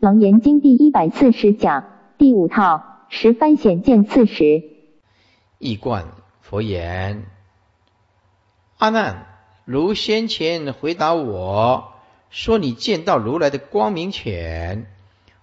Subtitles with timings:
[0.00, 1.84] 楞严经第一百四十讲
[2.18, 4.62] 第五套十番显见四十。
[5.58, 7.24] 一贯佛言：
[8.76, 9.26] 阿难，
[9.64, 11.94] 如先前回答我
[12.30, 14.86] 说，你见到如来的光明权。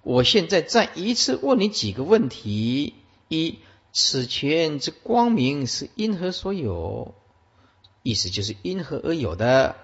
[0.03, 2.93] 我现在再一次问你几个问题：
[3.27, 3.59] 一，
[3.91, 7.13] 此权之光明是因何所有？
[8.03, 9.75] 意思就是因何而有的？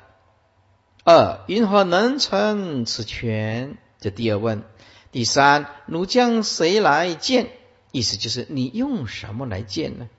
[1.04, 3.78] 二，因何能成此权？
[4.02, 4.64] 这第二问，
[5.12, 7.52] 第三，汝将谁来见？
[7.92, 10.10] 意思就是你用什么来见呢？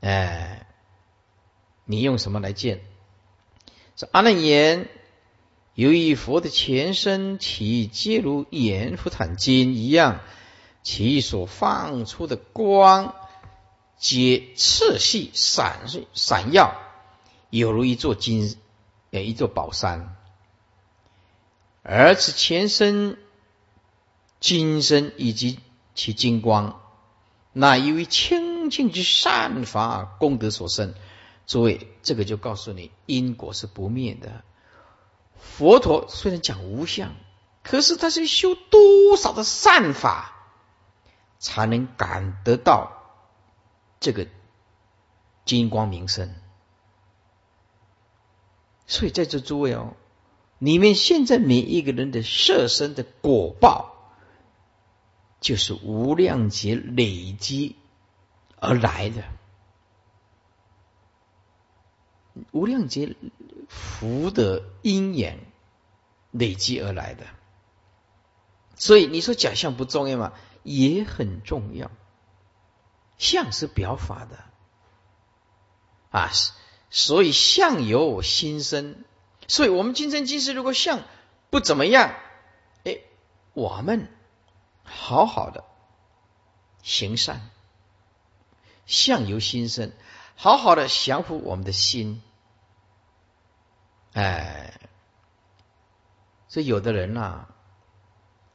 [0.00, 0.66] 哎，
[1.84, 2.80] 你用什么来见？
[3.96, 4.88] 是阿难言，
[5.74, 10.20] 由于佛的前身，其皆如阎浮坦经一样，
[10.82, 13.14] 其所放出的光，
[13.98, 16.74] 皆赤细闪闪耀，
[17.50, 18.56] 有如一座金，
[19.12, 20.16] 呃，一座宝山。
[21.90, 23.16] 而此前身、
[24.40, 25.58] 金身以及
[25.94, 26.82] 其金光，
[27.54, 30.94] 乃由于清净之善法功德所生。
[31.46, 34.44] 诸位，这个就告诉你，因果是不灭的。
[35.40, 37.14] 佛陀虽然讲无相，
[37.62, 40.36] 可是他是修多少的善法，
[41.38, 42.92] 才能感得到
[43.98, 44.26] 这个
[45.46, 46.38] 金光明身？
[48.86, 49.94] 所以在这诸位哦。
[50.58, 53.94] 你们现在每一个人的设身的果报，
[55.40, 57.76] 就是无量劫累积
[58.56, 59.22] 而来的，
[62.50, 63.14] 无量劫
[63.68, 65.38] 福的因缘
[66.32, 67.24] 累积而来的。
[68.74, 70.32] 所以你说假象不重要吗？
[70.64, 71.90] 也很重要。
[73.16, 74.38] 相是表法的
[76.10, 76.30] 啊，
[76.90, 79.04] 所以相由心生。
[79.48, 81.00] 所以，我们今生今世如果相
[81.48, 82.14] 不怎么样，
[82.84, 82.98] 哎，
[83.54, 84.06] 我们
[84.84, 85.64] 好好的
[86.82, 87.40] 行善，
[88.84, 89.92] 相由心生，
[90.36, 92.20] 好好的降服我们的心。
[94.12, 94.78] 哎，
[96.48, 97.46] 所以有的人呐，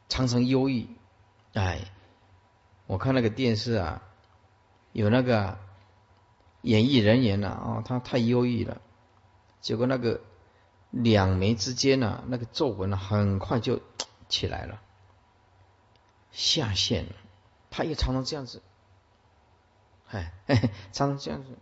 [0.10, 0.88] 常常忧郁。
[1.56, 1.92] 哎，
[2.86, 4.04] 我看那个电视啊，
[4.92, 5.58] 有那个
[6.62, 8.80] 演艺人员呐，哦，他太忧郁了，
[9.60, 10.22] 结果那个。
[10.94, 13.82] 两眉之间呢，那个皱纹呢很快就
[14.30, 14.80] 起来了，
[16.32, 17.14] 下线了。
[17.72, 18.62] 他也常常这样子，
[20.08, 20.32] 哎，
[20.94, 21.58] 常常这样子，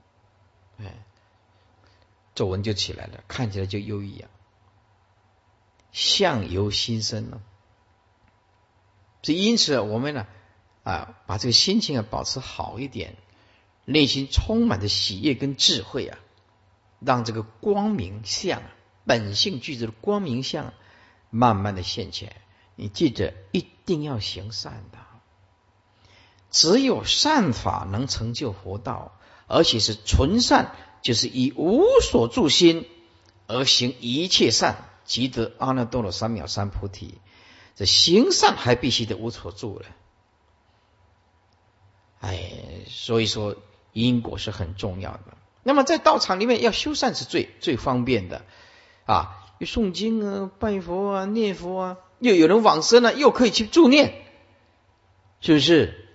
[0.80, 1.06] 哎，
[2.36, 4.30] 皱纹就起来了，看起来就忧郁啊。
[5.94, 7.42] 相由心生了，
[9.24, 10.28] 所以因此我们呢
[10.84, 13.16] 啊，把这个心情啊保持好一点，
[13.86, 16.20] 内心充满着喜悦跟智慧啊，
[17.00, 18.72] 让这个光明相啊。
[19.06, 20.74] 本性具足的光明相，
[21.30, 22.36] 慢慢的现前。
[22.76, 24.98] 你记着，一定要行善的。
[26.50, 29.18] 只有善法能成就佛道，
[29.48, 32.88] 而且是纯善，就是以无所住心
[33.48, 37.20] 而行一切善，即得阿耨多罗三藐三菩提。
[37.76, 39.86] 这行善还必须得无所住了。
[42.20, 42.52] 哎，
[42.88, 43.56] 所以说
[43.94, 45.38] 因果是很重要的。
[45.64, 48.44] 那么在道场里面要修善是最最方便的。
[49.12, 54.14] 啊，诵经啊，拜佛啊，念佛啊，又有人往生了，又可以去助念，
[55.42, 56.08] 是不是？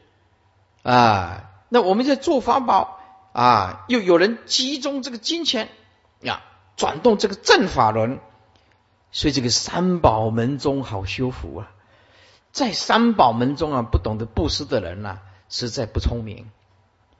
[0.82, 2.98] 啊，那我们在做法宝
[3.32, 5.68] 啊，又有人集中这个金钱
[6.20, 6.40] 呀，
[6.76, 8.18] 转动这个正法轮，
[9.12, 11.70] 所以这个三宝门中好修福啊。
[12.50, 15.18] 在三宝门中啊，不懂得布施的人呐，
[15.50, 16.50] 实在不聪明。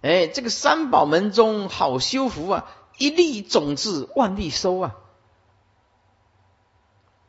[0.01, 2.67] 哎，这个三宝门中好修福啊，
[2.97, 4.95] 一粒种子万粒收啊。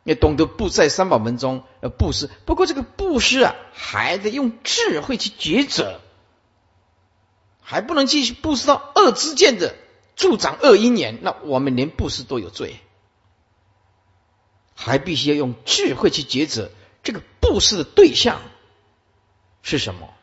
[0.07, 5.99] 也懂得布在三宝门中呃布施，不过这个布施啊，还得用智慧去抉择，
[7.61, 9.75] 还不能继续布施到恶之见的
[10.15, 12.79] 助长恶因缘，那我们连布施都有罪，
[14.75, 16.71] 还必须要用智慧去抉择
[17.03, 18.39] 这个布施的对象
[19.61, 20.13] 是什么？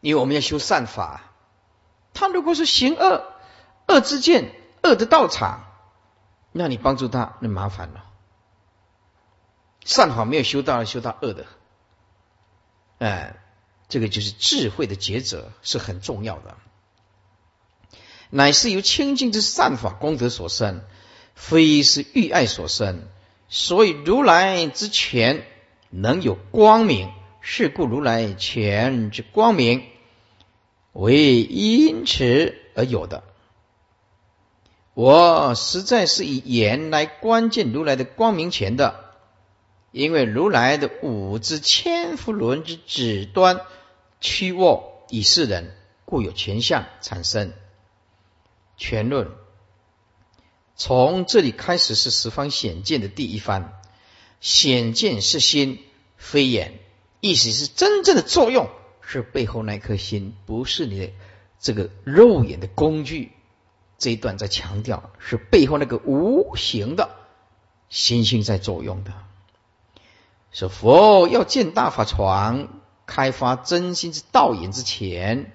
[0.00, 1.34] 因为我们要修善法，
[2.14, 3.26] 他如果是行恶
[3.88, 5.64] 恶之见恶的道场。
[6.58, 8.04] 那你帮助他，那麻烦了。
[9.84, 11.46] 善法没有修到，修到恶的，
[12.98, 13.36] 哎，
[13.88, 16.56] 这个就是智慧的抉择是很重要的。
[18.30, 20.80] 乃是由清净之善法功德所生，
[21.34, 23.06] 非是欲爱所生。
[23.48, 25.46] 所以如来之前
[25.90, 27.12] 能有光明，
[27.42, 29.84] 是故如来前之光明
[30.92, 33.22] 为因此而有的。
[34.96, 39.12] 我实在是以言来关键如来的光明前的，
[39.92, 43.60] 因为如来的五之千佛轮之指端
[44.22, 45.76] 屈握以示人，
[46.06, 47.52] 故有全相产生。
[48.78, 49.32] 全论
[50.76, 53.74] 从这里开始是十方显见的第一番，
[54.40, 55.78] 显见是心，
[56.16, 56.72] 非眼，
[57.20, 58.70] 意思是真正的作用
[59.02, 61.12] 是背后那颗心，不是你的
[61.60, 63.32] 这个肉眼的工具。
[63.98, 67.10] 这一段在强调是背后那个无形的
[67.88, 69.12] 心性在作用的。
[70.52, 72.68] 说佛要见大法床，
[73.06, 75.52] 开发真心之道眼之前，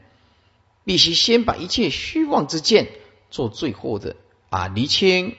[0.84, 2.90] 必须先把一切虚妄之见。
[3.30, 4.18] 做最后的
[4.50, 5.38] 啊厘清，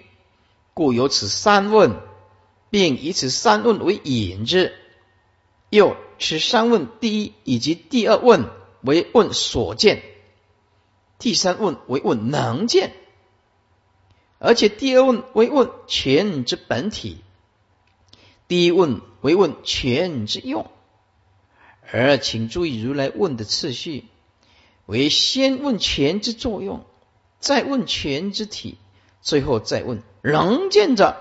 [0.73, 2.01] 故有此三问，
[2.71, 4.73] 并以此三问为引子，
[5.69, 8.49] 又此三问第一以及第二问
[8.81, 10.03] 为问所见，
[11.23, 12.93] 第三问为问能见，
[14.41, 17.23] 而且第二问为问权之本体，
[18.49, 20.69] 第一问为问权之用，
[21.93, 24.07] 而请注意如来问的次序，
[24.85, 26.85] 为先问权之作用。
[27.39, 28.79] 再问全之体，
[29.21, 31.17] 最后再问能见者，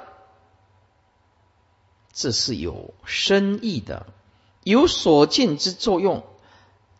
[2.11, 4.07] 这是有深意的，
[4.63, 6.23] 有所见之作用，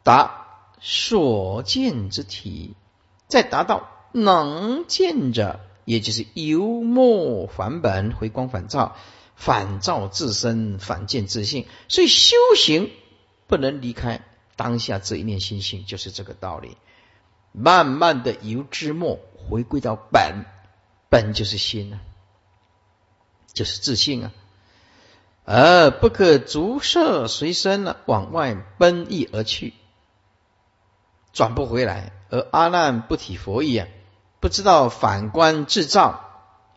[0.03, 2.75] 答所见之体，
[3.31, 8.97] 再达到能见者，也就是由末返本，回光返照，
[9.37, 11.65] 反照自身，反见自性。
[11.87, 12.91] 所以修行
[13.47, 14.19] 不能离开
[14.57, 16.75] 当下这一念心性，就是这个道理。
[17.53, 20.45] 慢慢的由之末回归到本，
[21.09, 22.01] 本就是心啊，
[23.53, 24.31] 就是自信啊，
[25.45, 29.73] 而不可逐色随身了，往外奔逸而去，
[31.33, 32.11] 转不回来。
[32.29, 33.87] 而阿难不体佛意啊，
[34.39, 36.21] 不知道反观制造，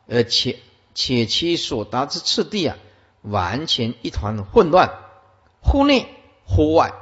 [0.09, 0.59] 而且
[0.95, 2.77] 且其所达之次第啊，
[3.23, 4.91] 完全一团混乱，
[5.61, 6.09] 忽内
[6.45, 6.93] 忽外。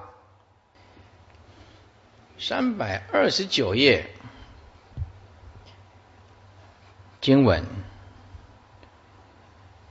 [2.38, 4.10] 三百二十九页
[7.20, 7.64] 经文，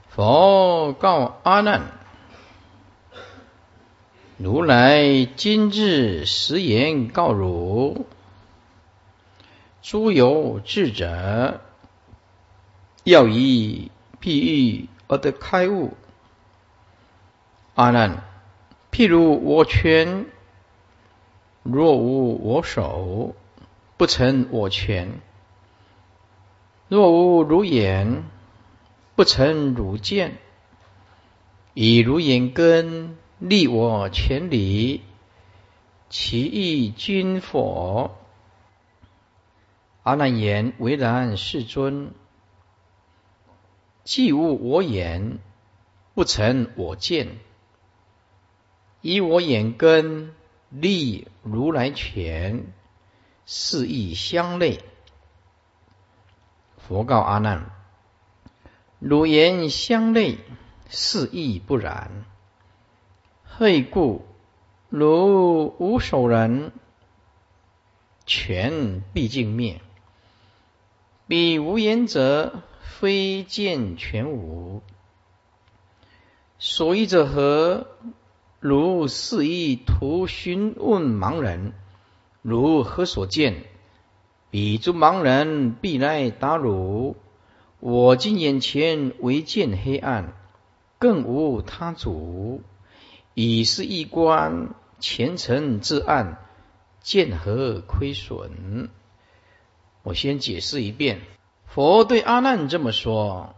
[0.08, 1.80] 佛告阿难：
[4.42, 8.06] 如来今日实言告汝，
[9.82, 11.60] 诸有智者，
[13.04, 15.92] 要以譬喻而得开悟。
[17.76, 18.24] 阿难，
[18.90, 20.26] 譬如我权。
[21.62, 23.36] 若无我手，
[23.96, 25.20] 不成我权；
[26.88, 28.24] 若无如眼，
[29.14, 30.36] 不成如见。
[31.74, 35.02] 以如眼根立我全理，
[36.08, 38.16] 其意君否？
[40.04, 42.14] 阿难言：为然，世尊。
[44.04, 45.40] 既无我眼，
[46.14, 47.40] 不成我见。
[49.00, 50.32] 以我眼根。
[50.70, 52.72] 立如来权，
[53.44, 54.78] 是义相类。
[56.78, 57.72] 佛告阿难：
[59.00, 60.38] 汝言相类，
[60.88, 62.24] 是义不然。
[63.54, 64.22] 何故？
[64.88, 66.72] 如无手人，
[68.24, 69.82] 权必竟灭。
[71.26, 74.80] 彼无言者，非见全无。
[76.58, 77.88] 所依者何？
[78.58, 81.74] 如是意图询问盲人，
[82.40, 83.64] 如何所见？
[84.50, 87.16] 彼诸盲人必来答汝：
[87.80, 90.32] 我今眼前唯见黑暗，
[90.98, 92.62] 更无他主。
[93.34, 96.38] 以是一观，前尘至暗，
[97.00, 98.88] 见何亏损？
[100.02, 101.20] 我先解释一遍。
[101.66, 103.54] 佛对阿难这么说：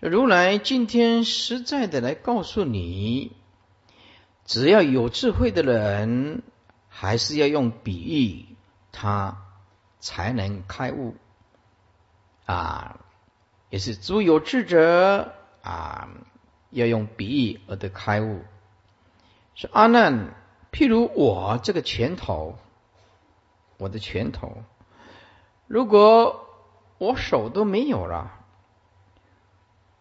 [0.00, 3.32] 如来今天实在的来告诉你。
[4.46, 6.42] 只要有智慧的人，
[6.88, 8.56] 还是要用比喻，
[8.92, 9.42] 他
[10.00, 11.16] 才能开悟
[12.44, 13.00] 啊！
[13.70, 16.10] 也是诸有智者啊，
[16.70, 18.42] 要用比喻而得开悟。
[19.54, 20.34] 说阿难，
[20.72, 22.58] 譬如我这个拳头，
[23.78, 24.62] 我的拳头，
[25.66, 26.46] 如果
[26.98, 28.32] 我手都没有了，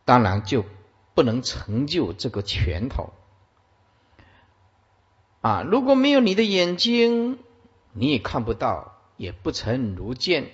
[0.05, 0.65] 当然就
[1.13, 3.13] 不能成就这个拳头。
[5.41, 7.38] 啊，如果没有你的眼睛，
[7.91, 10.50] 你也看不到，也不成如见。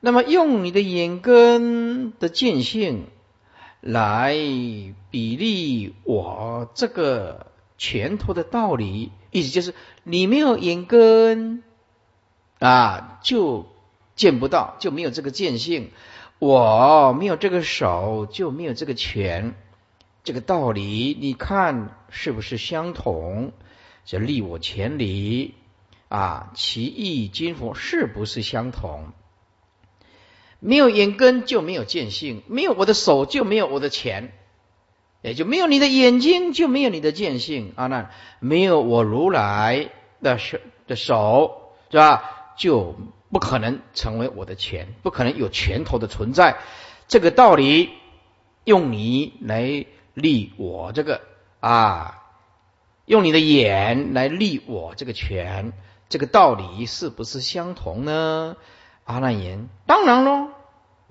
[0.00, 3.08] 那么用你的眼根的见性
[3.80, 4.34] 来
[5.10, 11.62] 比例我这个拳头的道理，意思就是你没有眼根
[12.58, 13.66] 啊，就
[14.14, 15.90] 见不到，就没有这个见性；
[16.38, 19.54] 我没有这个手，就没有这个拳。
[20.24, 23.52] 这个道理，你看是不是相同？
[24.04, 25.54] 这利我前理
[26.08, 29.12] 啊，其义今佛是不是相同？
[30.58, 34.32] 没有眼根就没有见性，没有我的手就没有我的钱，
[35.26, 37.88] 也就没有你的眼睛就没有你的见性啊！
[37.88, 39.90] 那没有我如来
[40.22, 42.52] 的手的手是吧？
[42.56, 42.94] 就
[43.32, 46.58] 不可能成为我的钱，不可能有拳头的存在。
[47.08, 47.90] 这个道理
[48.62, 51.20] 用你来立我这个
[51.58, 52.22] 啊，
[53.04, 55.72] 用你的眼来立我这个拳，
[56.08, 58.56] 这个道理是不是相同呢？
[59.02, 60.50] 阿难言：当然喽，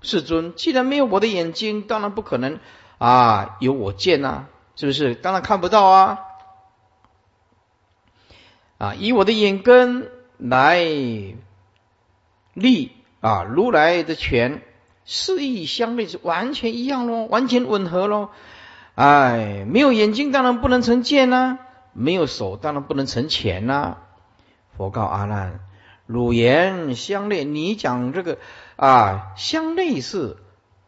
[0.02, 2.60] 世尊，既然没有我的眼睛，当然不可能
[2.98, 5.16] 啊有我见呐，是不是？
[5.16, 6.20] 当然看不到啊！
[8.78, 10.84] 啊，以我的眼根来
[12.54, 14.62] 立啊，如来的权，
[15.06, 18.30] 四意相类是完全一样喽，完全吻合喽。
[18.96, 21.58] 哎，没有眼睛当然不能成见呐，
[21.94, 23.98] 没有手当然不能成钱呐。
[24.78, 25.60] 佛告阿难。
[26.06, 28.38] 汝言相类，你讲这个
[28.76, 30.38] 啊相类似，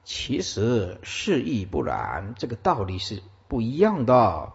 [0.09, 4.53] 其实是亦不然，这个道理是不一样的，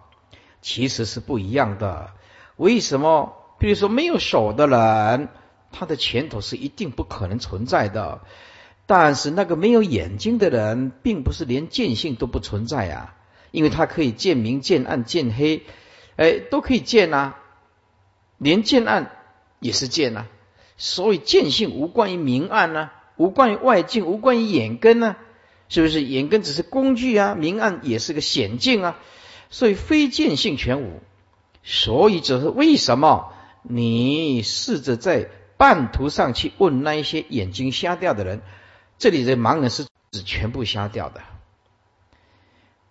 [0.62, 2.14] 其实是不一样的。
[2.56, 3.36] 为什么？
[3.58, 5.28] 比如说没有手的人，
[5.70, 8.22] 他的前途是一定不可能存在的。
[8.86, 13.14] 但是那个没有眼睛的人，并不是连见性都不存在啊，
[13.50, 15.66] 因为他可以见明、见暗、见黑，
[16.16, 17.34] 哎，都可以见呐，
[18.38, 19.10] 连见暗
[19.60, 20.24] 也是见呐。
[20.78, 25.16] 所以见性无关于明暗呢，无关于外境，无关于眼根呢，
[25.72, 26.02] 是不是？
[26.02, 28.98] 眼根只是工具啊，明暗也是个显境啊，
[29.48, 31.00] 所以非见性全无。
[31.62, 33.32] 所以这是为什么？
[33.62, 38.42] 你试着在半途上去问那一些眼睛瞎掉的人，
[38.98, 41.22] 这里的盲人是指全部瞎掉的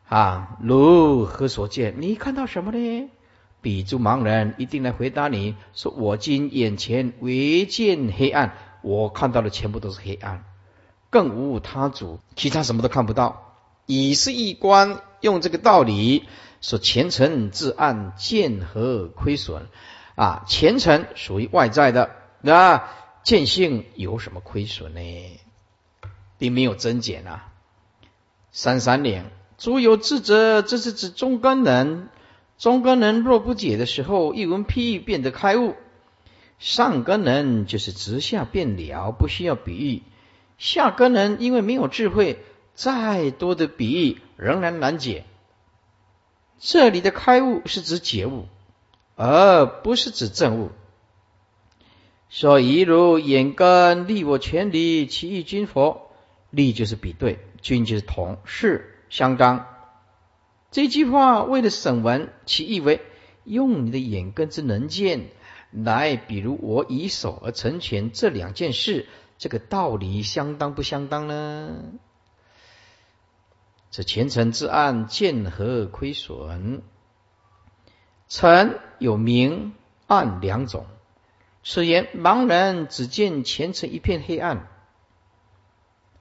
[0.07, 0.57] 啊？
[0.59, 1.97] 如何所见？
[1.99, 3.09] 你看到什么呢？
[3.61, 10.45] 比诸盲人一定来回答你说：“我今眼前唯见黑暗，我看到的全部都是黑暗，
[11.11, 13.55] 更无他主，其他什么都看不到。
[13.85, 16.23] 以是一观，用这个道理
[16.61, 19.67] 说前尘自暗，见何亏损？
[20.15, 22.09] 啊，前尘属于外在的，
[22.41, 22.89] 那
[23.23, 25.01] 见性有什么亏损呢？
[26.39, 27.53] 并没有增减啊。
[28.51, 29.25] 三三两，
[29.57, 32.09] 诸有智者，这是指中根人。”
[32.57, 35.73] 中根人若不解的时候，一闻譬喻便得开悟；
[36.59, 40.03] 上根人就是直下便了，不需要比喻；
[40.61, 42.37] 下根人因为没有智慧，
[42.75, 45.25] 再多的比喻仍然难解。
[46.59, 48.45] 这里的开悟是指解悟，
[49.15, 50.69] 而不是指证悟。
[52.29, 56.11] 所以如眼根立我全理，其义君佛。
[56.51, 59.65] 立就是比对，君就是同，是相当。
[60.69, 63.01] 这句话为了省文，其意为
[63.45, 65.29] 用你的眼根之能见
[65.71, 69.07] 来，比如我以手而成全这两件事，
[69.41, 71.75] 这个道理相当不相当呢？
[73.89, 76.83] 这前尘之暗，见何亏损？
[78.29, 79.73] 尘有明
[80.05, 80.85] 暗两种，
[81.63, 84.67] 此言盲人只见前尘一片黑暗，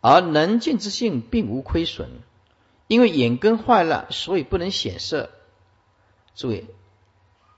[0.01, 2.23] 而能见之性并无亏损。
[2.87, 5.29] 因为眼根坏了，所以不能显色。
[6.35, 6.69] 注意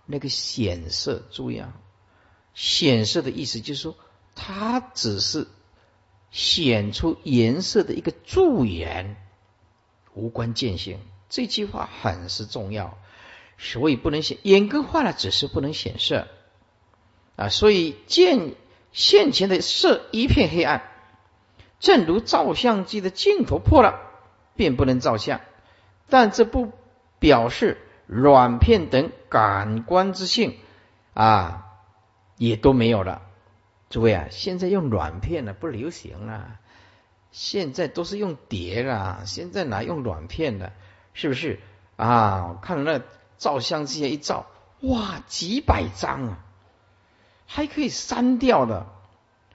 [0.06, 1.72] 那个显色，注意啊，
[2.52, 3.94] 显色的意思就是说，
[4.34, 5.48] 它只是
[6.30, 9.16] 显出颜色的一个助眼，
[10.14, 10.98] 无关见性。
[11.28, 12.98] 这句话很是重要，
[13.58, 16.28] 所以不能显眼根坏了，只是不能显色
[17.36, 17.48] 啊。
[17.48, 18.54] 所以见
[18.92, 20.82] 现前的色一片黑暗，
[21.80, 24.08] 正如照相机的镜头破了。
[24.54, 25.40] 便不能照相，
[26.10, 26.72] 但这不
[27.18, 30.58] 表示软片等感官之性
[31.14, 31.68] 啊
[32.36, 33.22] 也都没有了。
[33.92, 36.58] 诸位啊，现在用软片了不流行了，
[37.30, 40.72] 现在都是用碟了，现在哪用软片的？
[41.12, 41.60] 是不是
[41.96, 42.58] 啊？
[42.62, 43.02] 看那
[43.36, 44.46] 照相机一照，
[44.80, 46.38] 哇，几百张啊，
[47.46, 48.86] 还可以删掉的，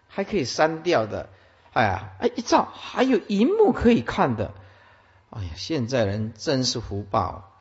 [0.08, 1.30] 还可以删掉的。
[1.74, 4.54] 哎呀，哎一照还有荧幕可以看的。
[5.32, 7.58] 哎呀，现在人真是福报，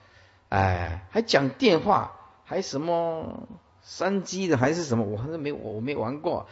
[0.50, 2.12] 哎，还讲电话，
[2.44, 3.48] 还什么
[3.88, 5.04] 三 G 的，还是什么？
[5.04, 6.48] 我还是没我我没玩过，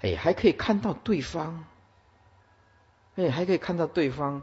[0.00, 1.66] 哎，还可以看到对方，
[3.14, 4.42] 哎，还可以看到对方。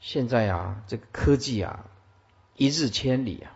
[0.00, 1.84] 现在啊，这个科技啊，
[2.56, 3.54] 一日千里啊，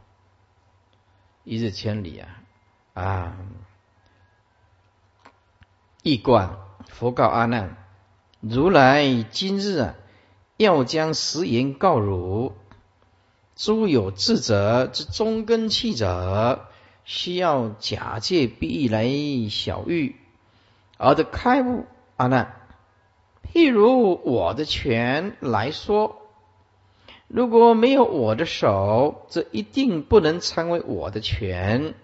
[1.43, 2.29] 一日千里啊，
[2.95, 3.37] 啊！
[6.05, 7.77] 一观佛告阿难：
[8.41, 9.95] 如来今日啊。
[10.57, 12.53] 要将实言告汝，
[13.55, 16.69] 诸有智者之中根器者，
[17.09, 19.09] 需要假借必义来
[19.49, 20.15] 小喻，
[20.99, 21.87] 而的开悟。
[22.17, 22.55] 阿难，
[23.43, 26.21] 譬如我的拳来说，
[27.27, 31.95] 如果没有我的手，这一定不能成为我的拳；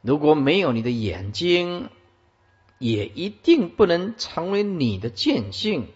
[0.00, 1.90] 如果没有你的眼睛，
[2.78, 5.88] 也一定不能成为你的见性。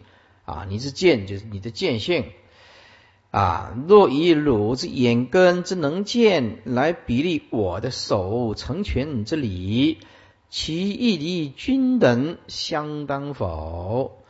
[0.45, 2.27] 啊，你是见，就是你的见性。
[3.31, 3.75] 啊！
[3.87, 9.99] 若以汝之眼根之能见来比例我的手成拳之理，
[10.49, 14.23] 其义理均等相当否？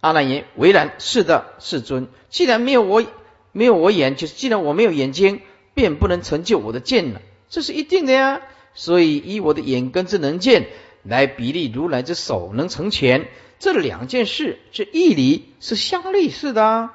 [0.00, 0.94] 阿难言：为然。
[0.98, 2.06] 是的，世尊。
[2.28, 3.04] 既然没有我，
[3.50, 5.40] 没有我眼，就是既然我没有眼睛，
[5.74, 8.42] 便不能成就我的见了，这是一定的呀。
[8.74, 10.68] 所以以我的眼根之能见
[11.02, 13.26] 来比例如来之手能成拳，
[13.58, 16.90] 这两件事这义理是相类似的。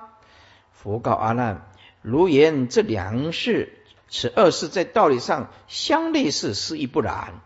[0.82, 1.70] 佛告阿难：
[2.02, 3.72] 如言这两事，
[4.10, 7.40] 此二事在道理上相类似，是亦不然。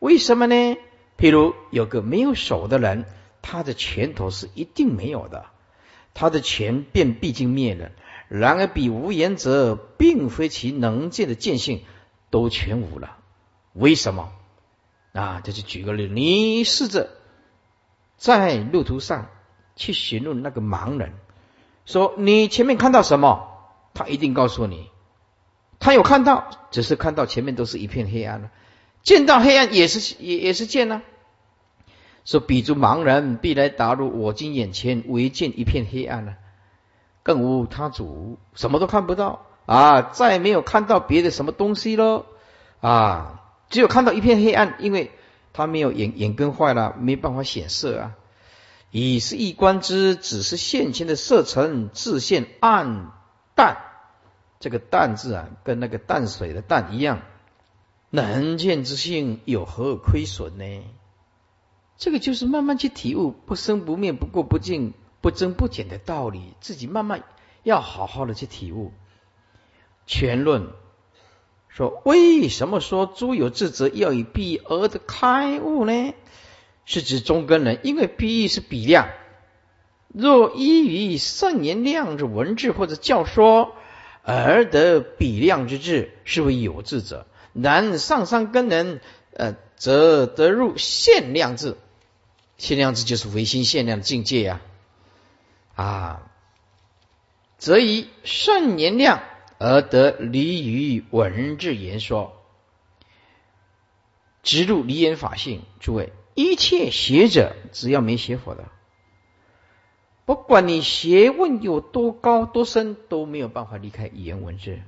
[0.00, 0.76] 为什么呢？
[1.16, 3.04] 譬如有个没有手的人，
[3.40, 5.46] 他的拳头是一定没有的，
[6.12, 7.92] 他的拳便毕竟灭了。
[8.26, 11.84] 然而彼无言者，并非其能见的见性
[12.30, 13.16] 都全无了。
[13.74, 14.32] 为什么？
[15.12, 17.10] 啊，这就举个例，你试着
[18.16, 19.28] 在路途上
[19.76, 21.12] 去询问那个盲人。
[21.92, 23.48] 说你前面看到什么？
[23.92, 24.88] 他一定告诉你，
[25.78, 28.50] 他有看到，只是看到前面都是一片黑暗了。
[29.02, 31.02] 见到黑暗也是也也是见呢。
[32.24, 36.36] 说比诸盲人必来打入我今眼前，唯见一片黑暗了，
[37.22, 40.00] 更无他主，什么都看不到啊！
[40.00, 42.24] 再没有看到别的什么东西喽
[42.80, 43.42] 啊！
[43.68, 45.10] 只有看到一片黑暗，因为
[45.52, 48.12] 他没有眼眼根坏了，没办法显色啊。
[48.92, 53.10] 以是一观之，只是现前的色尘自现暗
[53.56, 53.78] 淡。
[54.60, 57.22] 这个淡字啊，跟那个淡水的淡一样。
[58.10, 60.84] 能见之性有何亏损呢？
[61.96, 67.24] 这个就是慢慢去体悟不生不灭、不过不净、不增不减的道理，自己慢慢
[67.62, 68.92] 要好好的去体悟。
[70.06, 70.68] 全论
[71.70, 76.12] 说，为什么说诸有智者要以必而得开悟呢？
[76.84, 79.08] 是指中根人，因为比喻是比量。
[80.08, 83.74] 若依于圣言量之文字或者教说
[84.22, 89.00] 而得比量之智，是为有智者；然上上根人，
[89.32, 91.76] 呃，则得入限量智。
[92.58, 94.60] 限量智就是唯心限量的境界呀，
[95.74, 96.30] 啊，
[97.58, 99.22] 则以圣言量
[99.58, 102.40] 而得离于文字言说，
[104.42, 105.62] 直入离言法性。
[105.80, 106.12] 诸位。
[106.34, 108.68] 一切学者，只要没学佛的，
[110.24, 114.78] 不管你学问有多高多深，都没有办法离开语言文字、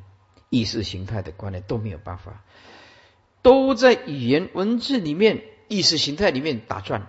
[0.48, 2.42] 意识形态的观念，都没有办法，
[3.42, 7.06] 都在语言文字里面、意识形态里面打转。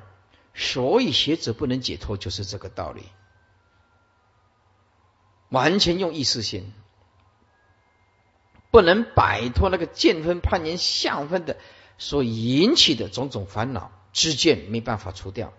[0.53, 3.03] 所以学者不能解脱，就是这个道理。
[5.49, 6.73] 完全用意识心，
[8.71, 11.57] 不能摆脱那个见分、攀缘、相分的
[11.97, 13.91] 所引起的种种烦恼。
[14.15, 15.51] 知见没办法除掉，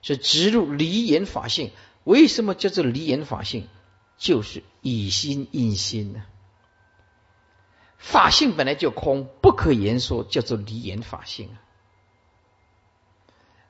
[0.00, 1.72] 是植入离言法性。
[2.04, 3.68] 为什么叫做离言法性？
[4.16, 6.22] 就是以心印心呢。
[7.98, 11.58] 法性本来就空，不可言说，叫做离言法性啊。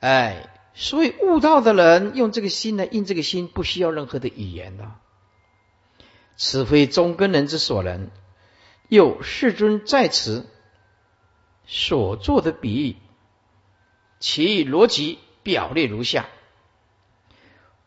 [0.00, 4.92] 哎，所以悟道的人用这个心来印这个心，不需要任何的语言的。
[6.36, 8.10] 此非中根人之所能。
[8.88, 10.46] 有世尊在此
[11.66, 12.96] 所做的比喻。
[14.22, 16.28] 其逻辑表列如下，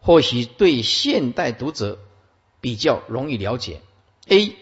[0.02, 1.98] 或许对现代读者
[2.60, 3.82] 比较容易了解。
[4.28, 4.54] A.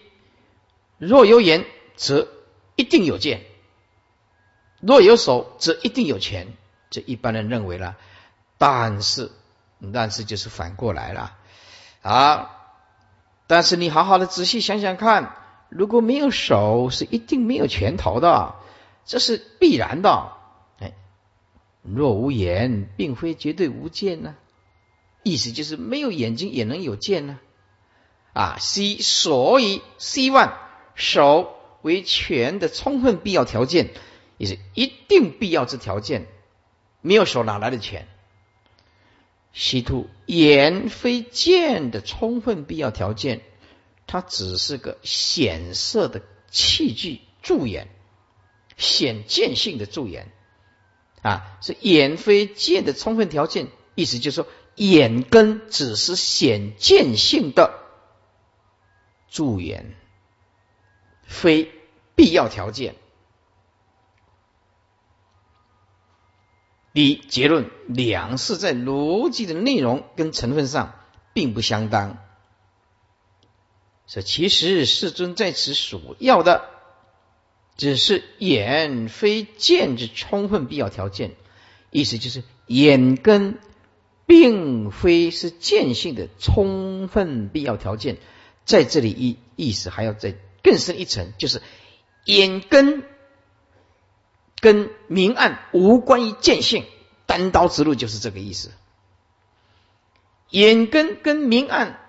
[0.99, 2.27] 若有眼，则
[2.75, 3.39] 一定有见；
[4.81, 6.53] 若有手，则一定有拳。
[6.91, 7.97] 这一般人认为了，
[8.59, 9.31] 但是，
[9.91, 11.35] 但是就是反过来了
[12.03, 12.51] 啊！
[13.47, 15.35] 但是你好好的仔细想想看，
[15.69, 18.53] 如果没有手，是一定没有拳头的，
[19.05, 20.42] 这是必然的。
[21.83, 24.35] 若无眼，并非绝对无见呢。
[25.21, 27.39] 意思就是没有眼睛也能有见呢。
[28.33, 30.53] 啊，C，所以 C one
[30.95, 33.91] 手为权的充分必要条件，
[34.37, 36.27] 也是一定必要之条件。
[37.01, 38.07] 没有手哪来的权
[39.53, 43.41] ？C two 眼非见的充分必要条件，
[44.07, 47.87] 它只是个显色的器具，助眼，
[48.77, 50.31] 显见性的助眼。
[51.23, 57.79] 啊，是眼非见的充分条件，意思就是说，眼根只是显见性的
[59.29, 59.95] 助眼，
[61.25, 61.71] 非
[62.13, 62.95] 必要条件。
[66.93, 70.93] 第一结论，两是在逻辑的内容跟成分上
[71.33, 72.19] 并不相当。
[74.05, 76.69] 这其实世尊在此所要的，
[77.77, 81.31] 只是眼非见之充分必要条件。
[81.89, 83.59] 意思就是眼根
[84.25, 88.17] 并非是见性的充分必要条件。
[88.65, 91.61] 在这里意意思还要再更深一层，就是
[92.25, 93.03] 眼根
[94.59, 96.85] 跟明暗无关于见性，
[97.25, 98.71] 单刀直入就是这个意思。
[100.49, 101.99] 眼根跟明暗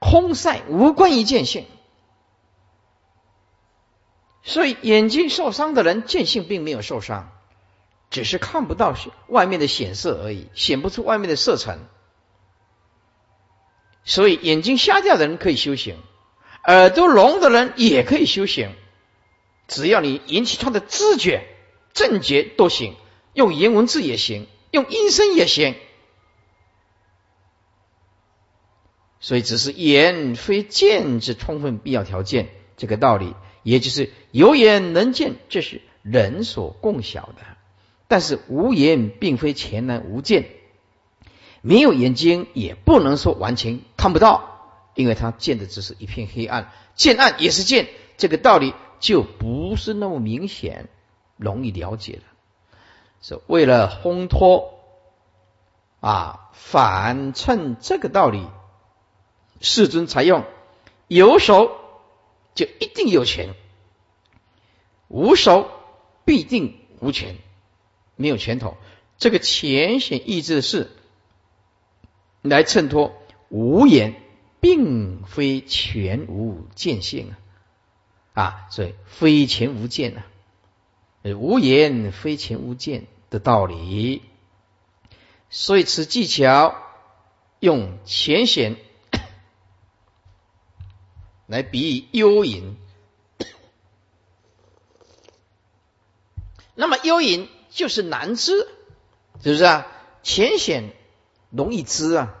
[0.00, 1.66] 空塞无关于见性，
[4.42, 7.30] 所以眼睛受伤的人见性并没有受伤，
[8.10, 8.96] 只是看不到
[9.28, 11.78] 外面的显色而已，显不出外面的色尘。
[14.04, 15.98] 所以眼睛瞎掉的人可以修行，
[16.64, 18.74] 耳朵聋的人也可以修行，
[19.68, 21.46] 只要你引起他的知觉、
[21.92, 22.96] 正觉都行，
[23.34, 25.76] 用言文字也行，用音声也行。
[29.20, 32.48] 所以只是眼非见之充分必要条件，
[32.78, 37.42] 这个道理，也就是有眼能见，这是人所共晓的。
[38.08, 40.46] 但是无眼并非全然无见。
[41.62, 50.88] 没有眼睛也不能说完全看不到，因为他见的只是一片黑暗，见暗也是见，这个道理就不是那么明显，
[51.36, 52.22] 容易了解了。
[53.22, 54.80] 是为了烘托
[56.00, 58.46] 啊，反衬这个道理，
[59.60, 60.44] 世尊采用
[61.06, 61.70] 有手
[62.54, 63.54] 就一定有权，
[65.08, 65.70] 无手
[66.24, 67.36] 必定无权，
[68.16, 68.76] 没有拳头。
[69.18, 70.90] 这个浅显意志是。
[72.42, 74.14] 来衬托无言，
[74.60, 77.34] 并非全无见性
[78.32, 78.42] 啊！
[78.42, 80.24] 啊，所以非全无见啊，
[81.36, 84.22] 无言非全无见的道理。
[85.50, 86.74] 所以此技巧
[87.58, 88.76] 用浅显
[91.50, 92.76] 来比喻幽隐。
[96.74, 98.68] 那么幽隐就是难知，
[99.42, 99.86] 是不是啊？
[100.22, 100.92] 浅显。
[101.50, 102.36] 容易知啊，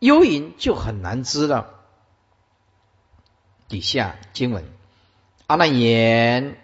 [0.00, 1.80] 幽隐就很难知了。
[3.68, 4.70] 底下经文，
[5.46, 6.60] 阿难言：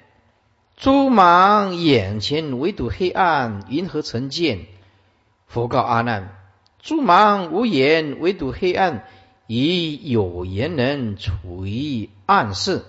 [0.77, 4.67] 诸盲眼前唯独黑暗，云何成见？
[5.47, 6.39] 佛告阿难：
[6.81, 9.09] 诸盲无眼，唯独黑暗，
[9.53, 12.85] 以有言人处于暗室，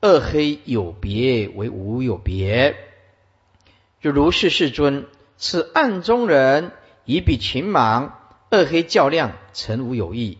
[0.00, 2.74] 二黑有别为无有别。
[4.00, 5.04] 就如是世尊，
[5.36, 6.72] 此暗中人。
[7.04, 8.12] 以比情盲，
[8.48, 10.38] 二黑较量，诚无有异。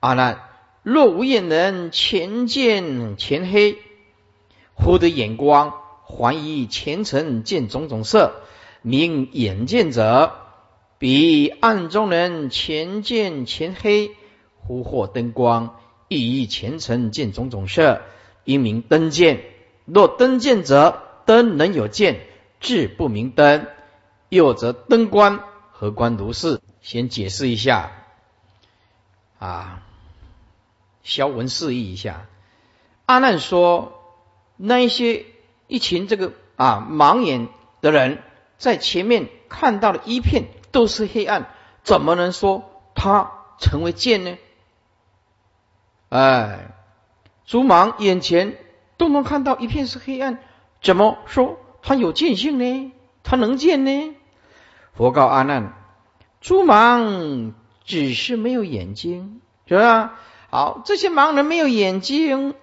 [0.00, 0.40] 阿难，
[0.82, 3.78] 若无眼人前见前黑，
[4.74, 5.72] 忽得眼光，
[6.02, 8.42] 还以前尘见种种色，
[8.82, 10.32] 名眼见者；
[10.98, 14.16] 彼暗中人前见前黑，
[14.70, 18.02] 忽获灯光，亦以前尘见种种色，
[18.44, 19.42] 因名灯见。
[19.84, 22.20] 若灯见者，灯能有见，
[22.60, 23.62] 智不明灯；
[24.28, 25.40] 又则灯观。
[25.72, 26.60] 何观如是？
[26.80, 27.90] 先解释一下
[29.40, 29.82] 啊，
[31.02, 32.26] 消文示意一下。
[33.06, 33.92] 阿难说，
[34.56, 35.26] 那一些
[35.66, 37.48] 一群这个啊盲眼
[37.80, 38.22] 的人，
[38.56, 41.50] 在前面看到的一片都是黑暗，
[41.82, 44.38] 怎么能说他成为见呢？
[46.10, 46.74] 哎，
[47.46, 48.58] 诸盲眼前
[48.98, 50.38] 都能看到一片是黑暗，
[50.82, 52.92] 怎么说他有见性呢？
[53.22, 54.14] 他能见呢？
[54.92, 55.72] 佛告阿难：
[56.40, 60.18] 诸盲只是没有眼睛，是吧？
[60.50, 62.54] 好，这些盲人没有眼睛，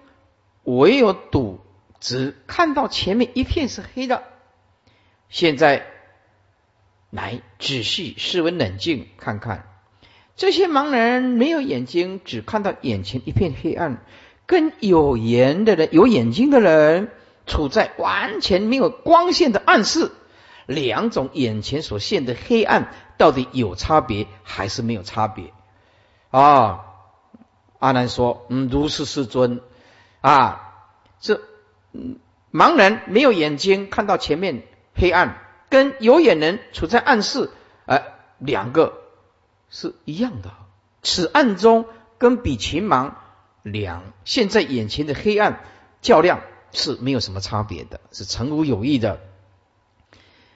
[0.62, 1.60] 唯有赌，
[2.00, 4.24] 只看到前面一片是黑的。
[5.30, 5.86] 现在
[7.10, 9.77] 来仔细、思维、冷静看看，
[10.38, 14.04] 这些盲人没有眼睛，只看到眼前一片黑暗，
[14.46, 17.10] 跟有眼的人、有眼睛的人
[17.44, 20.12] 处在完全没有光线的暗室。
[20.64, 25.52] 两种眼前所现的黑暗，到底有差别还是没有差别？
[26.30, 26.84] 啊，
[27.80, 29.60] 阿难说：“嗯，如是世尊
[30.20, 30.86] 啊，
[31.18, 31.40] 这
[32.52, 34.62] 盲人没有眼睛看到前面
[34.94, 37.50] 黑暗，跟有眼人处在暗室，
[37.86, 38.04] 呃，
[38.38, 39.07] 两个
[39.70, 40.52] 是一样的。
[41.02, 41.86] 此暗中
[42.18, 43.12] 跟比群盲
[43.62, 45.60] 两现在眼前的黑暗
[46.00, 46.40] 较量
[46.72, 49.20] 是没有什么差别的，是诚无有异的。”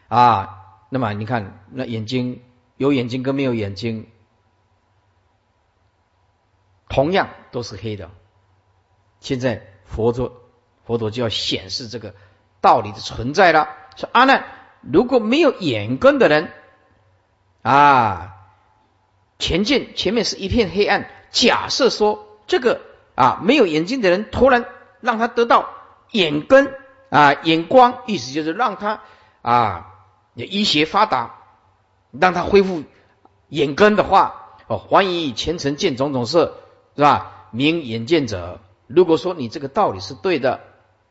[0.08, 2.42] 啊，那么你看，那眼睛
[2.76, 4.08] 有眼睛跟没有眼睛，
[6.90, 8.10] 同样都是黑的。
[9.20, 10.42] 现在佛陀
[10.84, 12.14] 佛陀就要显示这个
[12.60, 13.70] 道理的存在了。
[13.96, 14.44] 说阿难，
[14.82, 16.50] 如果没有眼根的人
[17.62, 18.41] 啊，
[19.42, 21.10] 前进前面是一片黑暗。
[21.32, 22.80] 假设说这个
[23.16, 24.66] 啊没有眼睛的人，突然
[25.00, 25.68] 让他得到
[26.12, 26.72] 眼根
[27.10, 29.00] 啊眼光，意思就是让他
[29.42, 29.88] 啊
[30.36, 31.34] 医学发达，
[32.12, 32.84] 让他恢复
[33.48, 36.58] 眼根的话，哦，欢迎前程见种种色，
[36.94, 37.48] 是吧？
[37.50, 40.60] 明眼见者，如果说你这个道理是对的，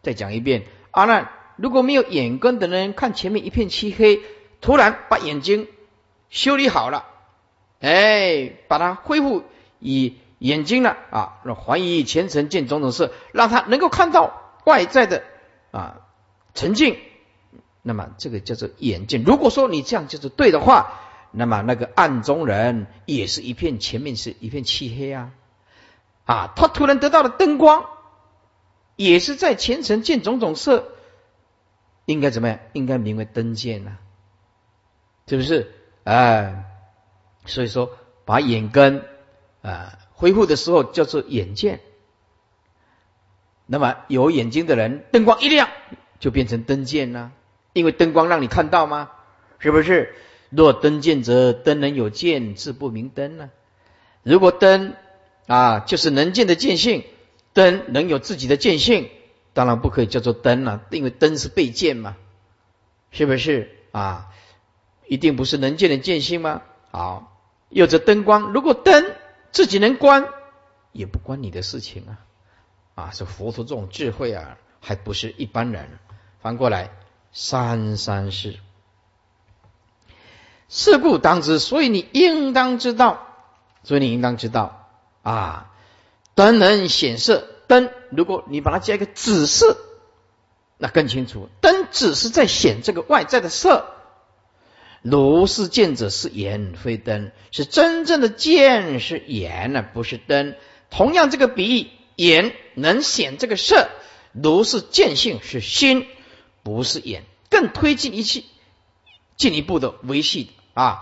[0.03, 4.21] 再讲一遍，阿难，如果没有眼根的人，看前面一片漆黑，
[4.61, 5.67] 突然把眼睛
[6.29, 7.05] 修理好了，
[7.81, 9.43] 哎，把它恢复。
[9.79, 15.23] 以眼睛了啊，让怀疑前尘见种种事，让他能够看到外在的
[15.71, 16.01] 啊
[16.53, 16.97] 沉静。
[17.81, 19.23] 那么这个叫做眼见。
[19.23, 20.99] 如果说你这样就是对的话，
[21.31, 25.31] 那么那个暗中人也是一片前面是一片漆黑啊
[26.25, 27.85] 啊，他突然得到了灯光，
[28.95, 30.89] 也是在前尘见种种色，
[32.05, 32.59] 应该怎么样？
[32.73, 33.97] 应该名为灯见呐，
[35.27, 35.73] 是不是？
[36.03, 36.65] 哎，
[37.51, 39.05] 所以说把眼根。
[39.61, 41.81] 啊，恢复的时候叫做眼见。
[43.67, 45.69] 那么有眼睛的人，灯光一亮
[46.19, 47.31] 就变成灯见了，
[47.73, 49.11] 因为灯光让你看到吗？
[49.59, 50.15] 是不是？
[50.49, 53.51] 若灯见则灯能有见，自不明灯呢？
[54.23, 54.95] 如果灯
[55.45, 57.03] 啊，就是能见的见性，
[57.53, 59.09] 灯能有自己的见性，
[59.53, 62.17] 当然不可以叫做灯了，因为灯是被见嘛，
[63.11, 63.69] 是不是？
[63.91, 64.33] 啊，
[65.07, 66.63] 一定不是能见的见性吗？
[66.89, 67.30] 好，
[67.71, 69.15] 有着灯光，如果灯。
[69.53, 70.29] 自己能关，
[70.93, 72.23] 也不关你的事情啊！
[72.95, 75.99] 啊，是佛陀这种智慧啊，还不是一般人。
[76.39, 76.91] 反过来，
[77.33, 78.55] 三三世，
[80.69, 83.27] 事故当知，所以你应当知道，
[83.83, 84.87] 所以你应当知道
[85.21, 85.73] 啊，
[86.33, 89.75] 灯能显色，灯如果你把它加一个指示，
[90.77, 93.85] 那更清楚，灯只是在显这个外在的色。
[95.01, 100.55] 如是见者是眼非灯，是真正的见是眼呢，不是灯。
[100.91, 103.89] 同样这个比喻，眼能显这个色，
[104.31, 106.05] 如是见性是心，
[106.61, 107.23] 不是眼。
[107.49, 108.45] 更推进一气，
[109.37, 111.01] 进一步的维系啊。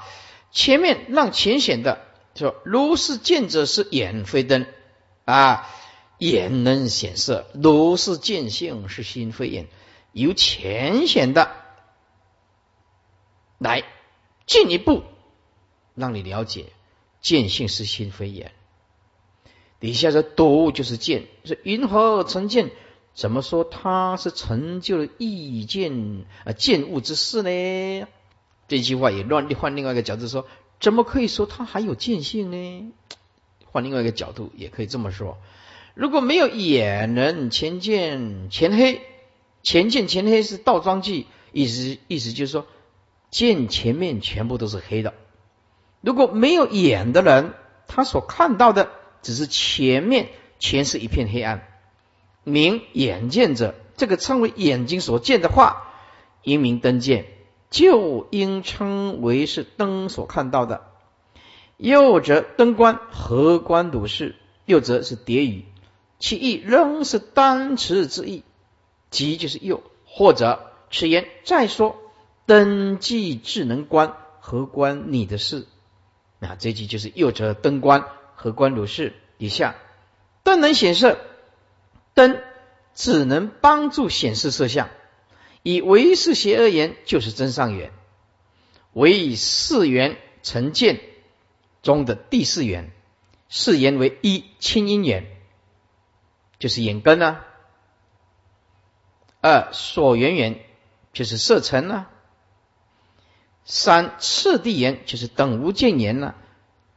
[0.51, 2.01] 前面让浅显的
[2.35, 4.65] 说，如是见者是眼非灯
[5.25, 5.69] 啊，
[6.17, 9.67] 眼能显色，如是见性是心非眼。
[10.13, 11.51] 由浅显的。
[13.59, 13.83] 来，
[14.45, 15.03] 进一步
[15.93, 16.67] 让你了解
[17.21, 18.53] 见性是心非眼。
[19.81, 22.71] 底下说读就是见，是云何成见？
[23.13, 28.07] 怎么说他是成就了意见啊见物之事呢？
[28.69, 30.47] 这句话也乱换另外一个角度说，
[30.79, 32.93] 怎么可以说他还有见性呢？
[33.65, 35.37] 换另外一个角度也可以这么说：
[35.95, 39.01] 如果没有眼人前见前黑，
[39.63, 42.65] 前见前黑是倒装句，意思意思就是说。
[43.29, 45.13] 见前面全部都是黑的，
[46.01, 47.53] 如果没有眼的人，
[47.87, 48.89] 他所看到的
[49.21, 51.67] 只是前面全是一片黑暗。
[52.43, 55.93] 明眼见者，这个称为眼睛所见的话，
[56.41, 57.25] 因明灯见，
[57.69, 60.87] 就应称为是灯所看到的。
[61.77, 64.35] 右则灯观，何观睹事？
[64.65, 65.65] 右则是叠语，
[66.17, 68.43] 其意仍是单词之意，
[69.11, 71.98] 即就是右，或者此言再说。
[72.49, 75.67] 登记智能观，何关你的事？
[76.39, 79.13] 那，这句就是右者灯观，何关如是？
[79.37, 79.75] 以下
[80.41, 81.19] 灯能显示，
[82.15, 82.41] 灯
[82.95, 84.89] 只能帮助显示色相。
[85.61, 87.91] 以唯识学而言，就是真上缘，
[88.93, 91.01] 为四缘成见
[91.83, 92.91] 中的第四缘。
[93.47, 95.27] 四缘为一清音缘，
[96.57, 97.45] 就是眼根啊；
[99.39, 100.59] 二所缘缘，
[101.13, 102.09] 就是色尘啊。
[103.71, 106.33] 三次第言就是等无见言呢，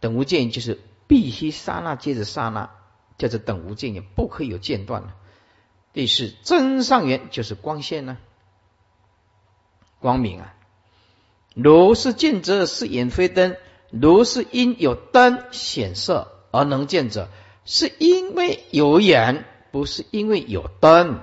[0.00, 2.70] 等无见就是必须刹那接着刹那，
[3.18, 5.14] 叫做等无见言，不可以有间断了。
[5.92, 8.16] 第四真上缘就是光线呢，
[10.00, 10.54] 光明啊。
[11.54, 13.58] 如是见者是眼非灯，
[13.90, 17.28] 如是因有灯显色而能见者，
[17.66, 21.20] 是因为有眼，不是因为有灯。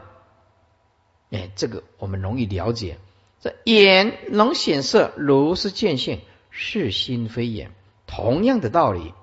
[1.31, 2.99] 哎，这个我们容易了解。
[3.41, 7.71] 这眼能显色，如是见性，是心非眼。
[8.05, 9.13] 同样的道理，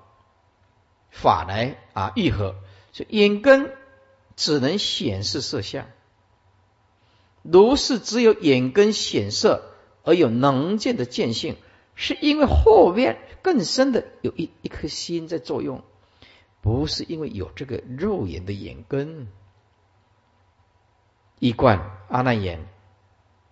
[1.11, 2.55] 法来啊愈合，
[2.91, 3.71] 就眼根
[4.35, 5.85] 只能显示色相。
[7.43, 9.71] 如是只有眼根显色
[10.03, 11.55] 而有能见的见性，
[11.95, 15.83] 是因为后面更深的有一一颗心在作用，
[16.61, 19.27] 不是因为有这个肉眼的眼根。
[21.39, 22.67] 一贯阿难言：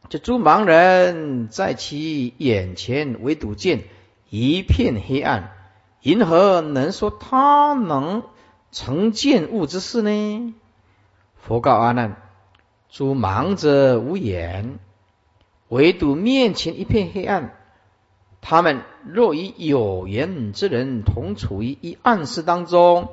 [0.08, 3.86] 这诸盲人在其眼前唯独见
[4.30, 5.52] 一片黑暗，
[6.02, 8.24] 因何能说他能
[8.72, 10.54] 成见物之事呢？
[11.36, 12.22] 佛告阿难：
[12.90, 14.78] 诸盲者无眼，
[15.70, 17.58] 唯独面前一片黑暗。
[18.42, 23.10] 他们若与有缘之人同处于一暗室当中，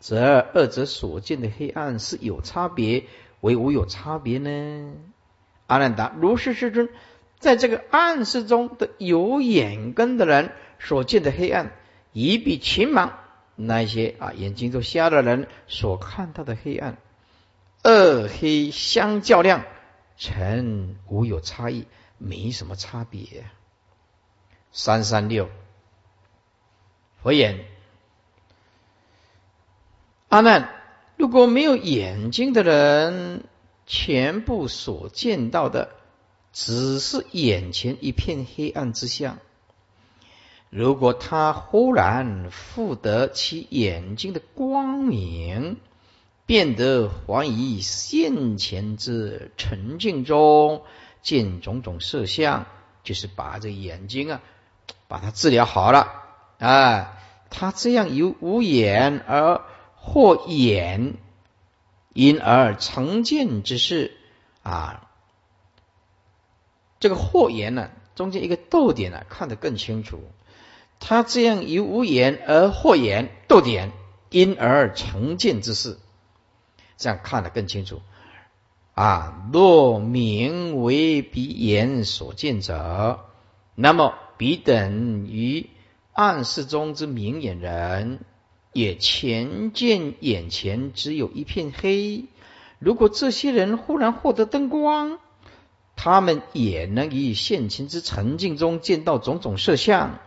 [0.00, 3.04] 则二者所见的黑暗是有差别，
[3.40, 4.92] 为无有差别呢？
[5.70, 6.88] 阿难达，如是世尊，
[7.38, 11.70] 在这个暗室中的有眼根的人所见的黑暗，
[12.12, 13.12] 已比群盲
[13.54, 16.98] 那些啊眼睛都瞎的人所看到的黑暗，
[17.84, 19.64] 二黑相较量，
[20.16, 21.86] 成无有差异，
[22.18, 23.44] 没什么差别。
[24.72, 25.48] 三三六，
[27.22, 27.64] 佛言：
[30.30, 30.68] 阿难，
[31.16, 33.44] 如果没有眼睛的人，
[33.92, 35.90] 全部所见到的
[36.52, 39.38] 只是眼前一片黑暗之相。
[40.68, 45.78] 如果他忽然复得其眼睛的光明，
[46.46, 50.82] 变得怀疑现前之沉静中
[51.20, 52.66] 见种种色相，
[53.02, 54.40] 就是把这眼睛啊。
[55.08, 56.12] 把它治疗好了，
[56.60, 57.18] 啊，
[57.50, 59.60] 他这样由无眼而
[59.96, 61.14] 或眼，
[62.12, 64.16] 因而成见之事
[64.62, 65.08] 啊，
[66.98, 70.22] 这个或言呢，中间一个逗点呢，看得更清楚。
[70.98, 73.92] 他这样由无言而或言，逗点，
[74.30, 75.98] 因而成见之事，
[76.96, 78.02] 这样看得更清楚。
[78.94, 83.26] 啊，若名为彼眼所见者，
[83.74, 84.14] 那么。
[84.40, 85.68] 彼等于
[86.14, 88.24] 暗室中之明眼人，
[88.72, 92.26] 也前见眼前只有一片黑。
[92.78, 95.18] 如果这些人忽然获得灯光，
[95.96, 100.18] 他们也能以现前之沉静中见到种种色相。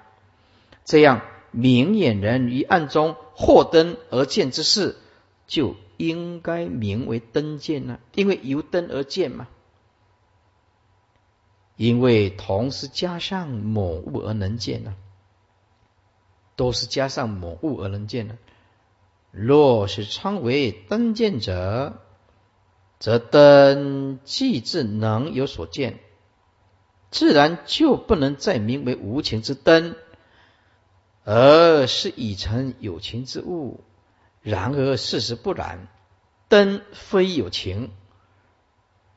[0.86, 4.97] 这样明眼人于暗中获灯而见之事，
[5.47, 9.47] 就应该名为灯见了，因为由灯而见嘛。
[11.75, 14.93] 因为同时加上某物而能见呢，
[16.56, 18.38] 都是加上某物而能见呢。
[19.32, 22.00] 若是称为灯见者，
[23.00, 26.00] 则灯既自能有所见，
[27.10, 29.96] 自然就不能再名为无情之灯，
[31.24, 33.84] 而是已成有情之物。
[34.42, 35.88] 然而事实不然，
[36.50, 37.92] 灯非有情，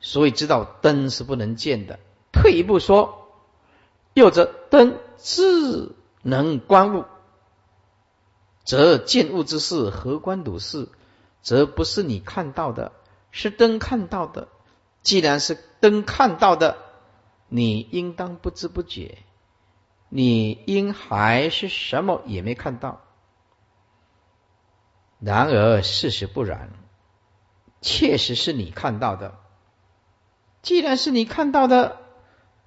[0.01, 1.99] 所以知道灯是不能见的。
[2.33, 3.29] 退一步说，
[4.15, 7.05] 又则灯自能观物，
[8.67, 10.91] 则见物之事何关鲁事？
[11.41, 12.93] 则不是你看到的，
[13.31, 14.49] 是灯看到的。
[15.03, 16.77] 既然是灯看到的，
[17.49, 19.17] 你应当不知不觉，
[20.11, 23.01] 你应还是什么也没看到。
[25.21, 26.73] 然而事实不然，
[27.81, 29.39] 确实是你看到的。
[30.61, 32.05] 既然是你看到的。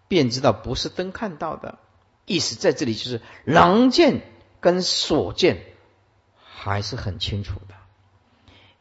[0.10, 1.78] 便知道不是灯看到的
[2.26, 4.24] 意思，在这里就是能见
[4.60, 5.64] 跟所见
[6.62, 7.76] 还是很清楚的，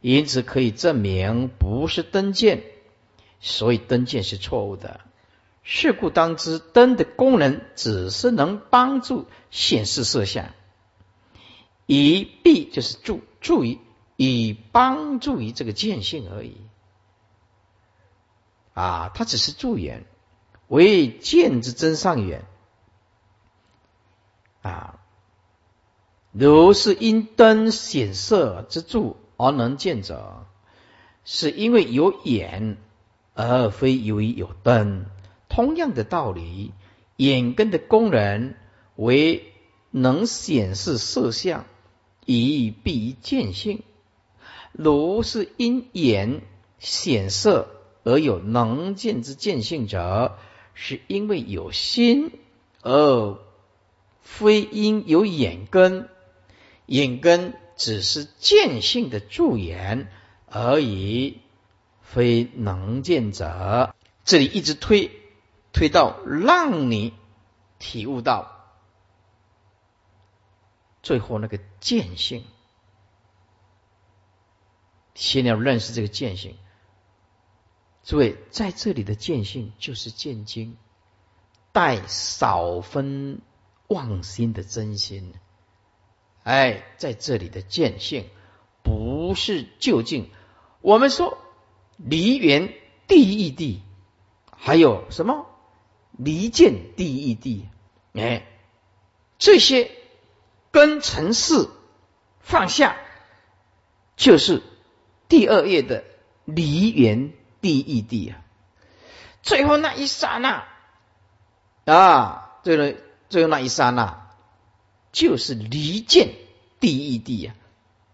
[0.01, 2.65] 因此可以证明不是灯见，
[3.39, 5.01] 所以灯见是错误的。
[5.63, 10.55] 是故当知灯的功能只是能帮助显示色相，
[11.87, 13.79] 以必就是助助于
[14.17, 16.57] 以帮助于这个见性而已。
[18.75, 20.05] 啊，它只是助眼。
[20.69, 22.45] 为见之真上缘
[24.61, 24.98] 啊，
[26.33, 30.47] 如是因灯显色之助而能见者，
[31.25, 32.77] 是因为有眼，
[33.35, 35.07] 而非由于有灯。
[35.49, 36.73] 同样的道理，
[37.17, 38.55] 眼根的功能
[38.97, 39.53] 为
[39.91, 41.65] 能显示色相，
[42.27, 43.83] 以必见性。
[44.73, 46.43] 如是因眼
[46.79, 47.69] 显色
[48.05, 50.37] 而有能见之见性者。
[50.81, 52.31] 是因为有心，
[52.83, 53.37] 而
[54.21, 56.09] 非因有眼根。
[56.89, 60.11] 眼根只是见性的助眼
[60.47, 61.43] 而已，
[62.01, 63.95] 非能见者。
[64.25, 65.11] 这里一直推，
[65.73, 67.13] 推到让你
[67.79, 68.75] 体悟到
[71.03, 72.45] 最后那个见性。
[75.15, 76.57] 先要认识这个见性。
[78.03, 80.79] 诸位，在这里的见性就是见经，
[81.73, 83.43] 带少分
[83.89, 85.35] 妄心的真心。
[86.49, 88.25] 哎，在这里的见性
[88.83, 90.31] 不是究竟。
[90.81, 91.37] 我们说
[91.99, 92.73] 离缘
[93.07, 93.83] 第一地，
[94.57, 95.45] 还有什么
[96.13, 97.69] 离见第一地？
[98.15, 98.47] 哎，
[99.37, 99.91] 这些
[100.71, 101.69] 跟尘世
[102.41, 102.97] 放下，
[104.17, 104.63] 就是
[105.29, 106.03] 第二页的
[106.47, 108.41] 离缘第一地啊。
[109.43, 110.65] 最后那一刹那
[111.85, 114.28] 啊，最后最后那一刹那，
[115.13, 116.31] 就是离见
[116.81, 117.55] 第一地啊。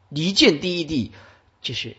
[0.08, 1.12] 离见第一地，
[1.60, 1.96] 就是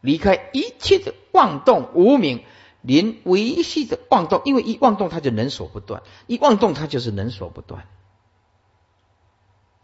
[0.00, 2.42] 离开一切的妄动无名，
[2.80, 7.86] 连维系的妄动，因为一妄动它就能所不断，一妄动它就是能所不断。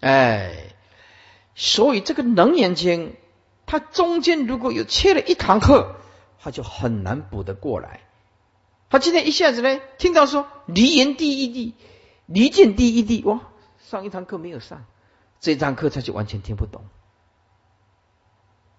[0.01, 0.75] 哎，
[1.55, 3.17] 所以这个能言经，
[3.67, 5.97] 它中间如果有切了一堂课，
[6.41, 8.01] 它就很难补得过来。
[8.91, 11.75] 他今天一下子呢，听到说离言第一地，
[12.27, 13.41] 离见第一地，哇，
[13.91, 14.85] 上一堂课没有上，
[15.41, 16.85] 这堂课他就完全听不懂。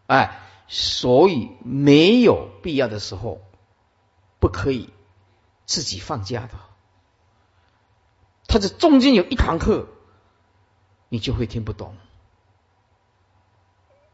[0.07, 3.41] 哎，所以没有必要的时候，
[4.39, 4.89] 不可以
[5.65, 6.53] 自己放假的。
[8.47, 9.87] 他这中间有一堂课，
[11.09, 11.95] 你就会听不懂。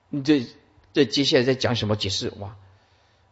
[0.10, 0.46] 你这
[0.94, 2.34] 这接下来在讲什么解释？
[2.40, 2.56] 哇，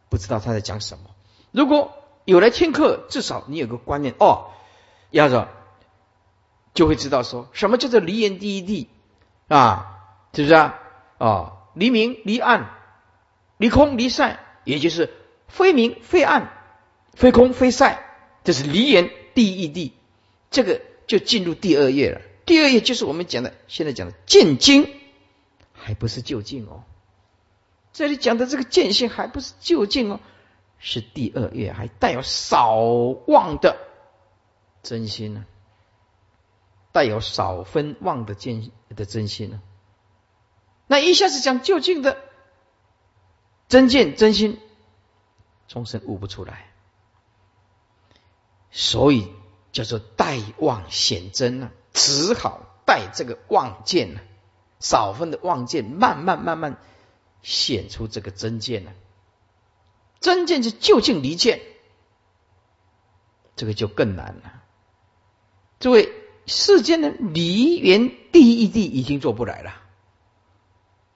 [0.10, 1.10] 不知道他在讲什么。
[1.52, 1.94] 如果
[2.26, 4.52] 有来听课，至少你有个观念哦，
[5.10, 5.50] 要着
[6.74, 8.90] 就会知道说什么叫做离言第一地
[9.48, 9.98] 啊？
[10.34, 10.80] 是不是啊？
[11.18, 11.54] 啊？
[11.74, 12.72] 离明离暗，
[13.58, 15.12] 离空离散，也就是
[15.48, 16.52] 非明非暗，
[17.14, 18.00] 非空非散，
[18.44, 19.94] 这是离言第一地。
[20.52, 22.22] 这个就进入第二页了。
[22.46, 24.90] 第二页就是我们讲的，现在讲的见经，
[25.74, 26.84] 还不是究竟哦。
[27.94, 30.20] 这里讲的这个见性还不是究竟哦，
[30.80, 33.78] 是第二页，还带有少望的
[34.82, 35.46] 真心呢，
[36.92, 39.62] 带有少分妄的见的真心呢。
[40.88, 42.18] 那一下子讲究竟的
[43.68, 44.60] 真见真心，
[45.68, 46.72] 终身悟不出来，
[48.72, 49.32] 所以
[49.72, 54.22] 叫做带妄显真呢，只好带这个妄见呢，
[54.80, 56.78] 少分的妄见，慢慢慢慢
[57.44, 58.92] 显出这个真见呢。
[60.20, 61.62] 真见是究竟离见，
[63.56, 64.64] 这个就更难了。
[65.80, 66.12] 诸位，
[66.50, 69.76] 世间的离缘第一地已经做不来了。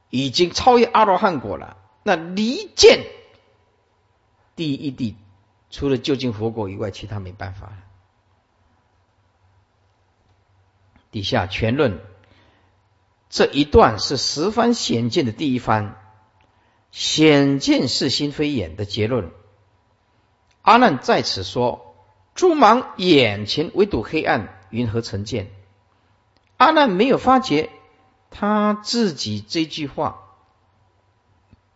[0.09, 1.77] 已经超越阿罗汉果了。
[2.03, 3.07] 那离见
[4.55, 5.15] 第一地，
[5.71, 7.77] 除了究竟佛果以外，其他没办法了。
[11.09, 11.99] 底下全论
[13.29, 15.97] 这一段是十番显见的第一番，
[16.91, 19.31] 显见是心非眼的结论。
[20.61, 21.95] 阿难在此说：
[22.35, 25.51] 诸盲眼前唯独黑暗，云何成见？
[26.57, 27.69] 阿难没有发觉。
[28.35, 30.23] 他自己这句话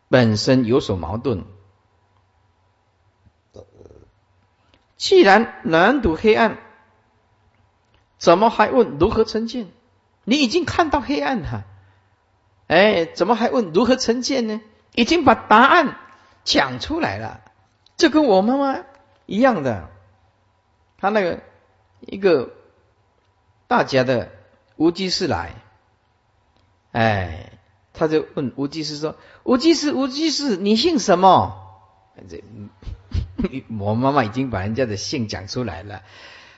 [0.10, 1.46] 本身有所矛盾。
[4.98, 6.58] 既然难睹黑暗，
[8.18, 9.68] 怎么还问如何成见？
[10.24, 11.64] 你已经看到黑暗了，
[12.66, 14.60] 哎，怎么还问如何成见呢？
[14.96, 15.96] 已经把答案
[16.44, 17.42] 讲出来了，
[17.98, 18.84] 这跟我妈妈
[19.28, 19.92] 一样的，
[20.98, 21.44] 他那个
[22.00, 22.57] 一个
[23.68, 24.32] 大家的
[24.76, 25.56] 无机士来。
[26.92, 27.60] 哎，
[27.94, 31.64] 他就问无忌士说：“无忌士，无忌士，你姓什么？”
[32.30, 32.44] 这
[33.80, 36.02] 我妈妈已经把人家的姓讲出来了，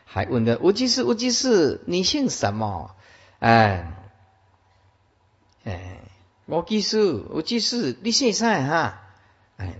[0.06, 2.96] 还问的无忌士，无忌士，你姓什么？
[3.40, 3.94] 哎
[5.66, 6.00] 哎，
[6.46, 9.02] 无忌士，无忌士，你姓啥哈？
[9.58, 9.74] 哎，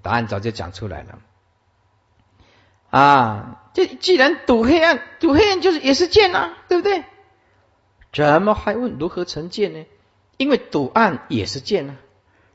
[0.00, 1.18] 答案早就讲出来了。
[2.90, 7.04] 啊，这既然赌黑暗，赌黑暗就是也是剑啊，对不对？
[8.12, 9.84] 怎么还问如何成见呢？
[10.36, 11.96] 因为赌暗也是见啊，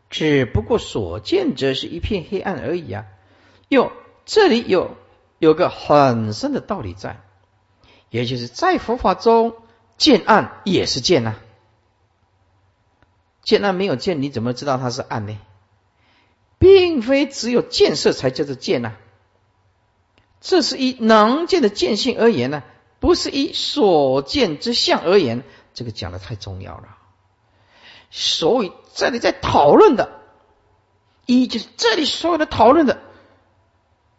[0.09, 3.05] 只不过所见者是一片黑暗而已啊。
[3.69, 3.91] 哟，
[4.25, 4.95] 这里有
[5.39, 7.21] 有个很深的道理在，
[8.09, 9.55] 也就是在佛法中
[9.97, 11.39] 见暗也是见啊。
[13.41, 15.37] 见暗没有见，你怎么知道它是暗呢？
[16.59, 18.93] 并非只有见色才叫做见呐，
[20.41, 22.63] 这是以能见的见性而言呢。
[22.99, 25.43] 不是以所见之相而言，
[25.75, 26.97] 这个讲的太重要了。
[28.09, 30.19] 所以这里在讨论的，
[31.27, 32.99] 一就是这里所有的讨论的，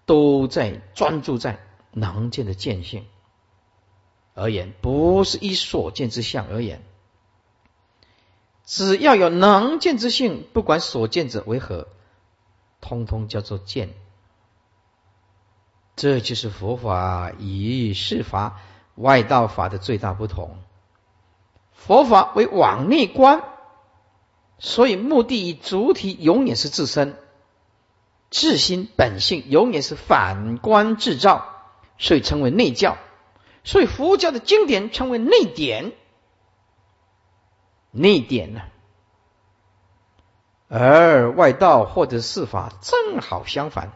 [0.07, 1.59] 都在专注在
[1.91, 3.07] 能见的见性
[4.35, 6.85] 而言，不是以所见之相而言。
[8.65, 11.89] 只要有能见之性，不管所见者为何，
[12.81, 13.95] 通通叫做见。
[15.99, 18.61] 这就是佛法与世法、
[18.95, 20.57] 外道法的最大不同。
[21.73, 23.43] 佛法为往内观，
[24.59, 27.17] 所以目的与主体永远是自身，
[28.31, 31.45] 自心本性永远是反观自照，
[31.99, 32.97] 所以称为内教。
[33.65, 35.93] 所以佛教的经典称为内典，
[37.91, 38.61] 内典呢，
[40.69, 43.93] 而外道或者事法正好相反，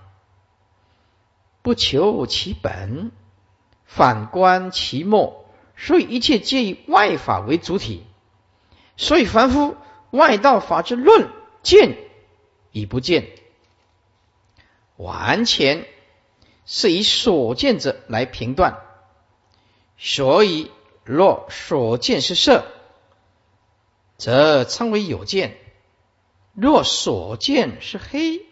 [1.62, 3.10] 不求其本，
[3.84, 5.46] 反观其末，
[5.76, 8.04] 所以一切皆以外法为主体。
[8.96, 9.76] 所以凡夫。
[10.12, 11.30] 外道法之论
[11.62, 11.96] 见
[12.70, 13.30] 与不见，
[14.96, 15.86] 完全
[16.66, 18.78] 是以所见者来评断。
[19.96, 20.70] 所以，
[21.02, 22.66] 若所见是色，
[24.18, 25.52] 则称为有见；
[26.52, 28.44] 若所见是黑，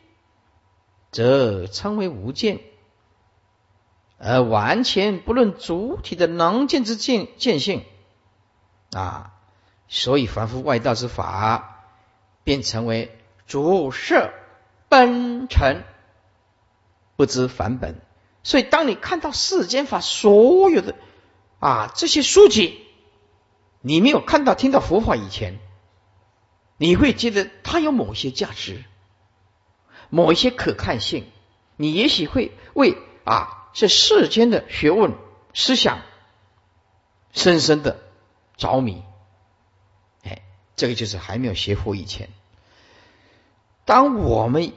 [1.12, 2.60] 则称为无见。
[4.22, 7.84] 而完全不论主体的能见之见见性
[8.92, 9.32] 啊。
[9.88, 11.82] 所以，凡夫外道之法，
[12.44, 13.18] 便成为
[13.48, 14.30] 主色
[14.88, 15.82] 奔尘，
[17.16, 18.00] 不知凡本。
[18.44, 20.94] 所以，当你看到世间法所有的
[21.58, 22.86] 啊这些书籍，
[23.80, 25.58] 你没有看到、听到佛法以前，
[26.76, 28.84] 你会觉得它有某些价值，
[30.08, 31.26] 某一些可看性。
[31.76, 35.14] 你也许会为啊这世间的学问、
[35.54, 36.00] 思想，
[37.32, 38.00] 深深的
[38.56, 39.02] 着迷。
[40.22, 40.42] 哎
[40.76, 42.30] 这个就是还没有学佛以前，
[43.84, 44.72] 当我们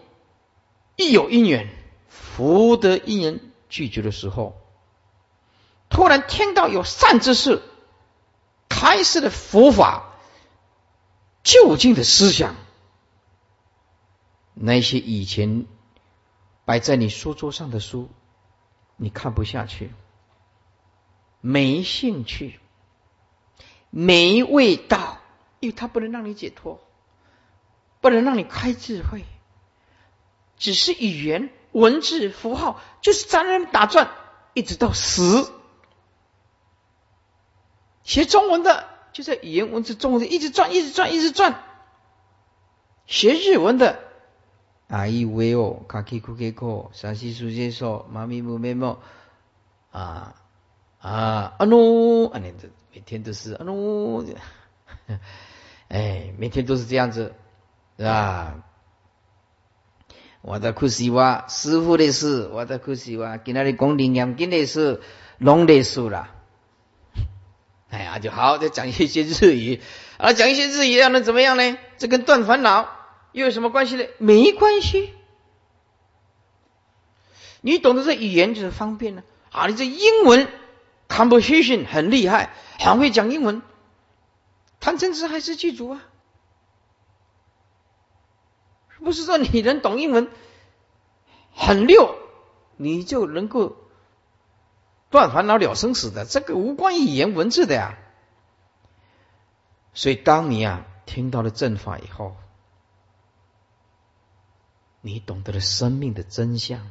[0.96, 1.70] 一有因缘，
[2.10, 3.40] 福德因缘
[3.70, 4.62] 聚集的时候，
[5.90, 7.62] 突然听到有善知识
[8.68, 10.14] 开示的佛法，
[11.44, 12.56] 究竟的思想，
[14.54, 15.66] 那些以前
[16.66, 18.10] 摆在你书桌上的书，
[18.96, 19.92] 你看不下去，
[21.42, 22.60] 没兴趣，
[23.90, 25.20] 没味道。
[25.60, 26.82] 因为它不能让你解脱，
[28.02, 29.24] 不能让你开智慧，
[30.58, 34.12] 只是语言、文字、符号，就是在那打转，
[34.54, 35.54] 一直到死。
[38.04, 41.64] 学中文的就在语言、文字、中文一直转、一直转、一直转。
[43.06, 44.04] 学日文的，
[44.94, 48.98] 啊伊维哦，卡基库给克，山西苏接受，妈咪木咩木，
[49.90, 50.36] 啊
[51.00, 54.24] 啊啊努，啊你这每天都是啊努。
[55.90, 57.34] 哎，每天都是这样子，
[57.98, 58.64] 是吧？
[60.44, 65.02] 我的苦西哇，师傅的事，我的苦西哇，给那里讲灵验，跟的是
[65.40, 66.30] 龙的事了。
[67.90, 69.82] 哎呀，就好，再讲一些日语，
[70.18, 71.80] 啊，讲一些日语，要能怎么样呢？
[71.98, 72.88] 这跟断烦恼
[73.34, 74.06] 又有什么关系呢？
[74.18, 75.14] 没关系。
[77.60, 79.68] 你懂得这语言就是方便了啊！
[79.68, 80.48] 你这英文
[81.08, 83.62] ，composition 很厉害，很会讲英文。
[84.80, 86.04] 谈政治还是具足啊？
[89.00, 90.30] 不是说你能懂英文
[91.54, 92.16] 很溜，
[92.78, 93.76] 你就能够
[95.10, 97.98] 断烦恼了生死的，这个无关语言文字的呀。
[99.94, 102.36] 所以，当你啊听到了正法以后，
[105.06, 106.90] 你懂得了生命的真相，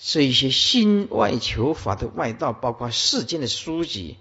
[0.00, 4.18] 这一些心外求法的外道，包括世间的书籍。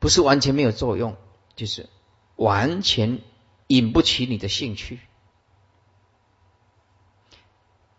[0.00, 1.16] 不是完全没有作用，
[1.56, 1.88] 就是
[2.36, 3.20] 完全
[3.66, 5.00] 引不起你的兴趣。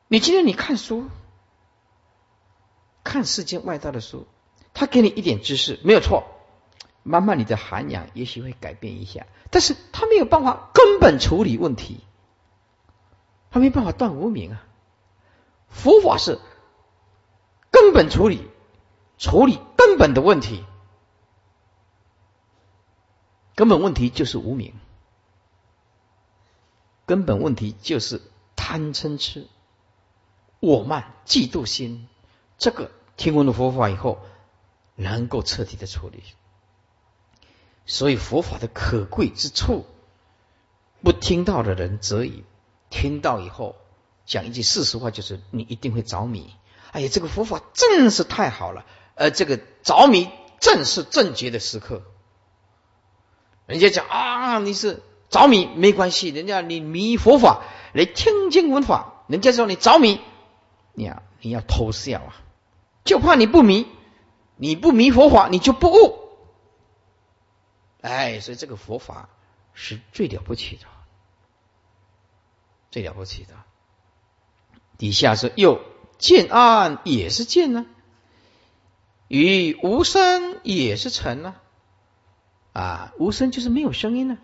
[0.08, 1.10] 你今天你看书，
[3.04, 4.28] 看世间外道的书，
[4.74, 6.24] 他给你一点知识没有错，
[7.04, 12.00] 慢慢你的涵养也许会改变一下，但是他没有办法根本处理问题，
[13.52, 14.66] 他没办法断无明啊。
[15.70, 16.40] 佛法是
[17.72, 18.48] 根本处理，
[19.18, 20.66] 处理根本的问题。
[23.56, 24.74] 根本问题就是无明，
[27.06, 28.22] 根本问题就是
[28.56, 29.48] 贪嗔痴、
[30.62, 32.08] 我慢、嫉妒心。
[32.58, 34.20] 这个听闻了佛法以后，
[34.96, 36.24] 能够彻底的处理。
[37.86, 39.86] 所以佛法的可贵之处，
[41.02, 42.44] 不听到的人则已；
[42.90, 43.76] 听到以后，
[44.26, 46.54] 讲一句事实话，就是你一定会着迷。
[46.92, 48.86] 哎呀，这个佛法真是太好了！
[49.16, 50.30] 而这个着迷
[50.60, 52.02] 正是正觉的时刻。
[53.68, 57.64] 人家讲啊，你是着迷没关系，人家你迷佛法
[57.94, 60.20] 来听经闻法，人家说你着迷，
[60.94, 62.42] 你啊你要偷笑啊，
[63.04, 63.86] 就怕你不迷，
[64.56, 66.18] 你不迷佛法，你就不悟。
[68.02, 69.30] 哎，所以这个佛法
[69.74, 70.88] 是最了不起的，
[72.92, 73.54] 最了不起的。
[74.98, 75.82] 底下是又
[76.18, 77.86] 见暗也是见呢，
[79.28, 81.56] 与无声也是尘呢。
[82.74, 84.38] 啊，无声就是没有声音呢，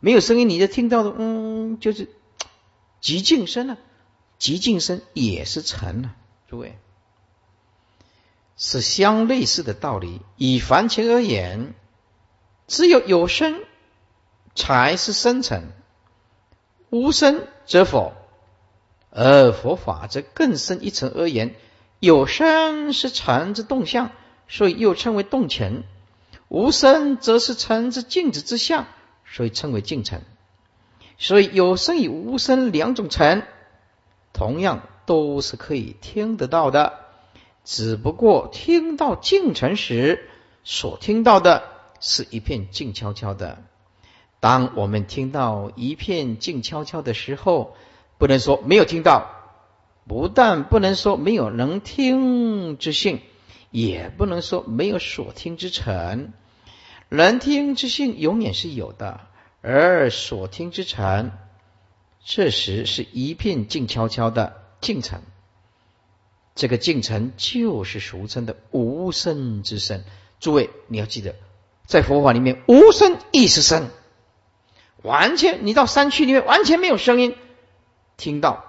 [0.00, 2.08] 没有声音，你就听到的，嗯，就是
[3.00, 3.76] 极静声啊，
[4.38, 6.16] 极静声也是尘啊，
[6.48, 6.78] 诸位，
[8.56, 10.22] 是相类似的道理。
[10.36, 11.74] 以凡情而言，
[12.66, 13.60] 只有有声
[14.54, 15.70] 才是深沉，
[16.90, 18.12] 无声则否。
[19.10, 21.54] 而佛法则更深一层而言，
[22.00, 24.10] 有声是禅之动向，
[24.46, 25.84] 所以又称为动尘；
[26.48, 28.86] 无声则是禅之静止之相，
[29.24, 30.22] 所以称为静尘。
[31.18, 33.42] 所以有声与无声两种尘，
[34.34, 37.00] 同样都是可以听得到的，
[37.64, 40.28] 只不过听到静尘时，
[40.62, 41.62] 所听到的
[42.00, 43.62] 是一片静悄悄的。
[44.48, 47.74] 当我们听到一片静悄悄的时候，
[48.16, 49.28] 不能说没有听到，
[50.06, 53.22] 不但不能说没有能听之性，
[53.72, 56.32] 也不能说没有所听之成。
[57.08, 59.18] 能听之性永远是有的，
[59.62, 61.32] 而所听之成，
[62.24, 65.22] 这时是一片静悄悄的静尘。
[66.54, 70.04] 这个静尘就是俗称的无声之声。
[70.38, 71.34] 诸位，你要记得，
[71.84, 73.90] 在佛法里面，无声亦是声，
[75.06, 77.34] 完全你到山区里面完全没有声音。
[78.16, 78.64] 听到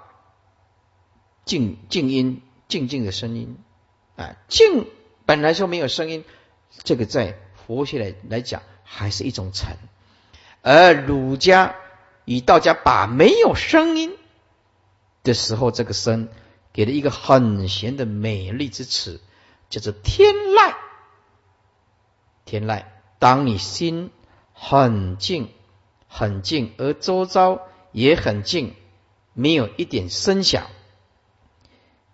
[1.44, 3.56] 静静音、静静的声音
[4.16, 4.86] 啊，静
[5.26, 6.24] 本来说没有声音，
[6.84, 9.76] 这个在佛学来来讲还是一种沉。
[10.62, 11.74] 而儒家
[12.24, 14.16] 与道家把没有声音
[15.22, 16.28] 的时候，这个声
[16.72, 19.20] 给了一个很玄的美丽之词，
[19.70, 20.74] 叫做天籁。
[22.44, 22.84] 天籁，
[23.18, 24.10] 当你心
[24.52, 25.50] 很静、
[26.08, 28.74] 很静，而周遭也很静。
[29.34, 30.66] 没有一点声响，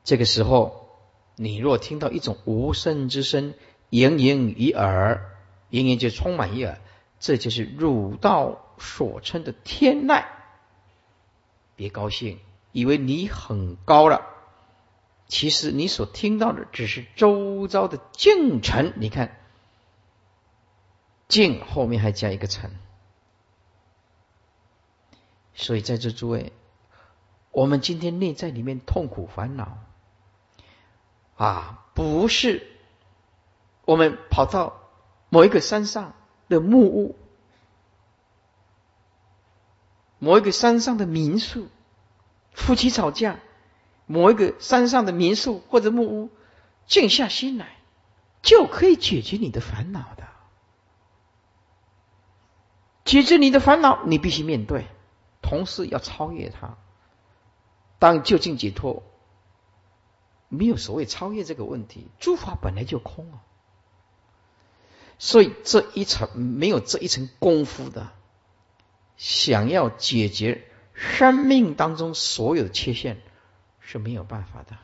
[0.04, 0.90] 这个时候，
[1.36, 3.54] 你若听到一种无声之声，
[3.88, 5.30] 盈盈于耳，
[5.70, 6.78] 盈盈就充满于耳，
[7.20, 10.26] 这就是儒道所称的天籁。
[11.76, 12.38] 别高兴，
[12.72, 14.26] 以为你很高了，
[15.26, 18.92] 其实你所听到的只是周遭的静尘。
[18.96, 19.40] 你看，
[21.26, 22.70] 静后面还加一个尘，
[25.54, 26.52] 所以在这诸位。
[27.50, 29.78] 我们今天内在里面痛苦烦恼
[31.36, 32.66] 啊，不是
[33.84, 34.80] 我们跑到
[35.28, 36.14] 某一个山上
[36.48, 37.16] 的木屋，
[40.18, 41.68] 某一个山上的民宿，
[42.52, 43.38] 夫妻吵架，
[44.06, 46.30] 某一个山上的民宿或者木屋，
[46.86, 47.76] 静下心来
[48.42, 50.24] 就可以解决你的烦恼的。
[53.04, 54.86] 解决你的烦恼，你必须面对，
[55.44, 56.78] 同时要超越它。
[57.98, 59.02] 当就近解脱，
[60.48, 63.44] 没有所谓超越这个问题，诸法本来就空啊。
[65.18, 68.10] 所以这一层没有这一层功夫的，
[69.16, 73.22] 想要解决生命当中所有的缺陷
[73.80, 74.76] 是没有办法的。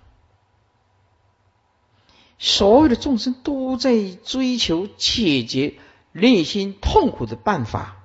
[2.38, 5.74] 所有的众生都在追求解决
[6.12, 7.99] 内心痛苦的办法，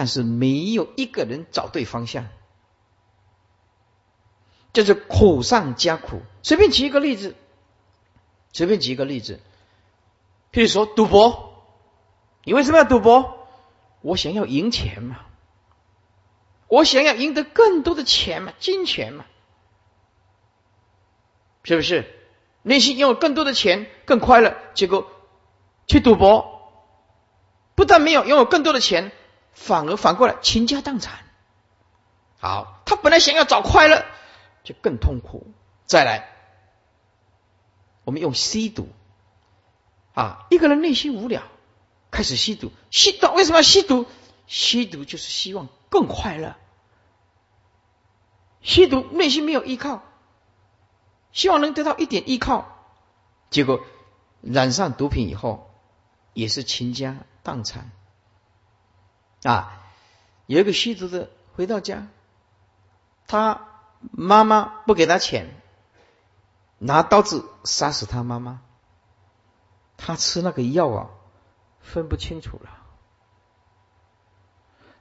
[0.00, 2.26] 但是没有一个人找对方向。
[4.72, 6.22] 就是苦上加苦。
[6.42, 7.36] 随便举一个例子，
[8.54, 9.40] 随便举一个例子，
[10.52, 11.62] 譬如说赌博，
[12.44, 13.46] 你为什么要赌博？
[14.00, 15.20] 我想要赢钱嘛，
[16.66, 19.26] 我想要赢得更多的钱嘛，金钱嘛，
[21.62, 22.10] 是不是？
[22.62, 24.56] 内心拥有更多的钱，更快乐。
[24.72, 25.10] 结果
[25.86, 26.72] 去赌博，
[27.74, 29.12] 不但没有拥有更多的钱，
[29.60, 31.18] 反而反过来倾家荡产。
[32.38, 34.04] 好，他本来想要找快乐。
[34.62, 35.46] 就更痛苦。
[35.86, 36.28] 再来，
[38.04, 38.88] 我们用吸毒
[40.12, 41.42] 啊，一个人内心无聊，
[42.10, 42.70] 开始吸毒。
[42.90, 44.04] 吸毒为什么要吸毒？
[44.46, 46.56] 吸毒就是希望更快乐。
[48.60, 50.02] 吸毒内心没有依靠，
[51.32, 52.66] 希望能得到一点依靠，
[53.48, 53.80] 结果
[54.42, 55.70] 染上毒品以后，
[56.34, 57.90] 也是倾家荡产。
[59.42, 59.80] 啊，
[60.46, 62.06] 有一个吸毒的回到家，
[63.26, 63.66] 他。
[64.12, 65.60] 妈妈不给他钱，
[66.78, 68.62] 拿刀子杀死他妈妈。
[69.98, 71.10] 他吃那个药啊，
[71.82, 72.70] 分不清楚了。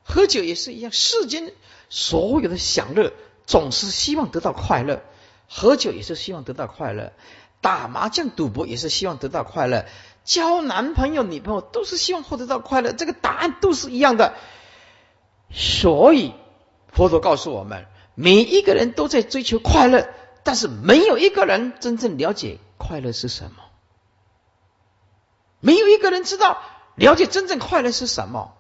[0.04, 1.54] 喝酒也是一样，世间
[1.88, 3.14] 所有的享乐
[3.46, 5.02] 总是希望得到快乐，
[5.48, 7.14] 喝酒也是希望得到快乐，
[7.62, 9.86] 打麻将、赌博也是希望得到快乐，
[10.30, 14.36] 交男朋友、女朋友都是希望获得到快乐，这个答案都是一样的。
[15.50, 16.36] 所以
[16.94, 17.88] 佛陀告诉我们。
[18.14, 20.10] 每一个人都在追求快乐，
[20.44, 23.64] 但是没有一个人真正了解快乐是什么。
[25.62, 26.62] 没有一个人知道
[26.96, 28.56] 了解真正快乐是什么。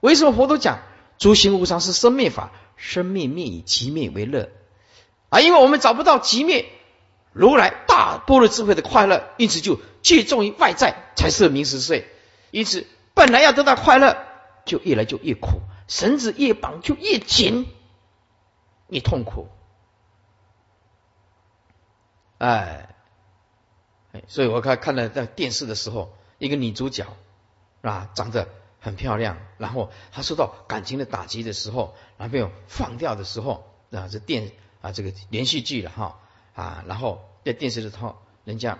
[0.00, 0.78] 为什么佛陀讲
[1.18, 4.50] 诸行无常是生灭法，生灭灭以即灭为乐
[5.30, 5.40] 啊？
[5.40, 6.70] 因为我们找不到即灭
[7.32, 12.06] 如来大般若智慧的快乐，因此就借重于外在才是名实税。
[12.50, 14.16] 因此本来要得到快乐，
[14.64, 17.66] 就越来就越苦，绳子越绑就越紧，
[18.88, 19.48] 越痛苦。
[22.38, 22.88] 哎。
[24.28, 27.06] 所以我看看了在电视的时候，一个女主角
[27.80, 28.46] 啊，长得
[28.78, 34.52] 很漂亮，然后她受到感情的打击的时候，男朋友放掉的时候啊，这电
[34.82, 36.20] 啊这个连续剧了哈
[36.54, 38.78] 啊，然后在电视里头，人家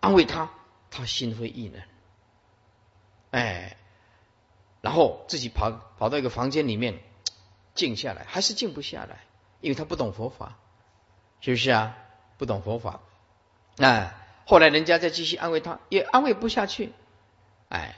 [0.00, 0.50] 安慰他，
[0.90, 1.82] 他心灰意冷，
[3.30, 3.76] 哎，
[4.80, 7.00] 然后自己跑跑到一个房间里面
[7.74, 9.24] 静下来，还是静不下来，
[9.60, 10.56] 因为他不懂佛法，
[11.40, 11.96] 是不是啊？
[12.38, 13.00] 不懂佛法，
[13.78, 14.14] 哎。
[14.48, 16.92] 后来人家再继续安慰他，也安慰不下去。
[17.68, 17.96] 哎，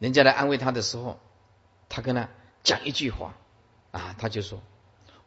[0.00, 1.20] 人家来安慰他的时候，
[1.88, 2.28] 他跟他
[2.64, 3.34] 讲一句话
[3.92, 4.60] 啊，他就说：“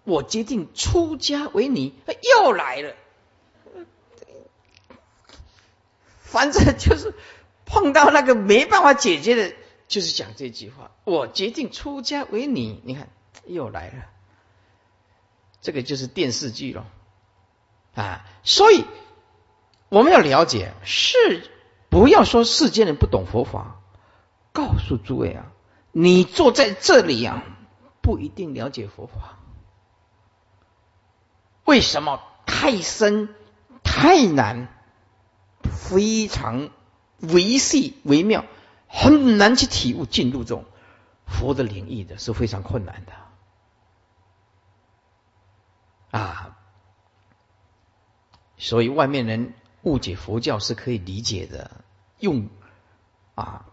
[0.04, 1.94] 我决定出家为尼。”
[2.38, 2.96] 又来了，
[6.22, 7.14] 反正就是
[7.66, 9.56] 碰到那个没办法解决的，
[9.88, 13.10] 就是讲这句话：“我决定出家为尼。”你看
[13.46, 14.06] 又来了，
[15.62, 16.86] 这个就是电视剧了
[17.96, 18.86] 啊，所以。
[19.94, 21.50] 我们要了解，是
[21.90, 23.82] 不要说世间人不懂佛法。
[24.54, 25.52] 告诉诸位啊，
[25.92, 27.44] 你坐在这里啊，
[28.02, 29.38] 不一定了解佛法。
[31.72, 32.22] 为什么？
[32.46, 33.34] 太深、
[33.82, 34.68] 太难，
[35.64, 36.70] 非常
[37.20, 38.44] 维细微妙，
[38.88, 40.66] 很难去体悟进入这种
[41.26, 43.14] 佛的领域的是非常困难的
[46.20, 46.58] 啊。
[48.58, 49.54] 所以外面人。
[49.84, 51.84] 误解佛教是可以理解的，
[52.20, 52.50] 用
[53.34, 53.66] 啊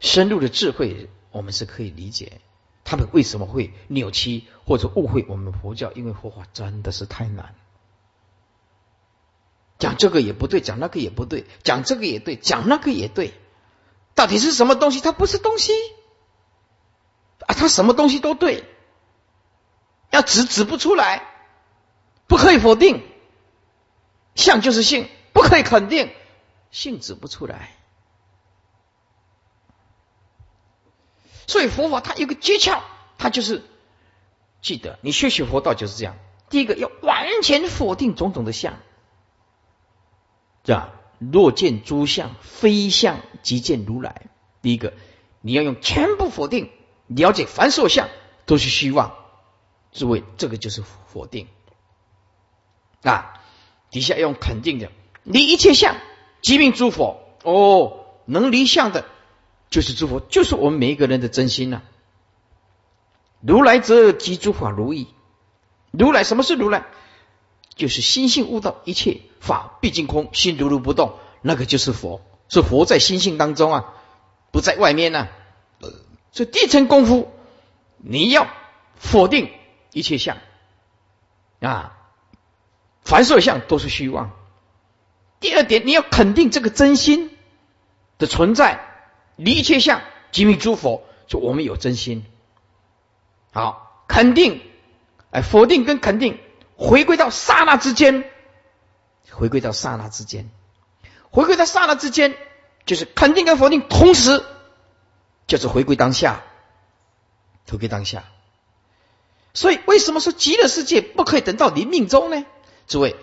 [0.00, 2.40] 深入的智慧，我们是可以理解
[2.86, 7.54] 他们为什么会扭曲或者误会我们佛教，因为佛法真的是太难，
[9.78, 13.34] 讲这个也不对，讲那个也不对，讲这个也对，讲那个也对，
[14.14, 15.00] 到底是什么东西？
[15.00, 15.72] 它不是东西。
[17.46, 18.64] 啊，它什么东西都对，
[20.10, 21.22] 要指指不出来，
[22.26, 23.02] 不可以否定。
[24.34, 26.10] 相就是性，不可以肯定，
[26.70, 27.75] 性指不出来。
[31.46, 32.80] 所以佛法它有个诀窍，
[33.18, 33.62] 它就是
[34.62, 36.16] 记得你学习佛道就是这样。
[36.48, 38.74] 第一个要完全否定种种的相，
[40.64, 44.26] 这样若见诸相非相，即见如来。
[44.62, 44.92] 第一个
[45.40, 46.70] 你要用全部否定，
[47.06, 48.08] 了解凡所相
[48.44, 49.14] 都是虚妄。
[49.92, 51.48] 诸位，这个就是否定
[53.02, 53.40] 啊。
[53.90, 54.90] 底下用肯定的，
[55.22, 55.96] 离一切相，
[56.42, 57.22] 即名诸佛。
[57.44, 59.06] 哦，能离相的，
[59.70, 61.82] 就是诸佛，就是我们每一个人的真心呐。
[63.40, 65.08] 如来则即诸法如意。
[65.90, 66.86] 如来什么是如来？
[67.74, 72.22] 就是心性悟到，一切法毕竟空，心如如不动，那个就是佛。
[72.48, 73.94] 是佛在心性当中啊，
[74.52, 75.28] 不在外面呐。
[76.32, 77.32] 所以第一层功夫，
[77.98, 78.46] 你要
[78.94, 79.50] 否定
[79.92, 80.38] 一切相
[81.60, 81.98] 啊。
[83.02, 84.30] 凡所相都是虚妄。
[85.40, 87.36] 第二点，你要肯定这个真心
[88.18, 88.85] 的存在，
[89.36, 92.24] 离一切相即名诸佛，说我们有真心。
[93.52, 94.60] 好，肯定，
[95.30, 96.38] 哎，否定跟肯定，
[96.76, 98.28] 回归到刹那之间，
[99.30, 100.50] 回归到刹那之间，
[101.30, 102.34] 回归到刹那之间，
[102.84, 104.44] 就是肯定跟否定同时，
[105.46, 106.42] 就是回归当下，
[107.70, 108.24] 回归当下。
[109.54, 112.44] 所以，为什么说极乐世界不可以等到临命中呢？
[112.86, 113.16] 诸位，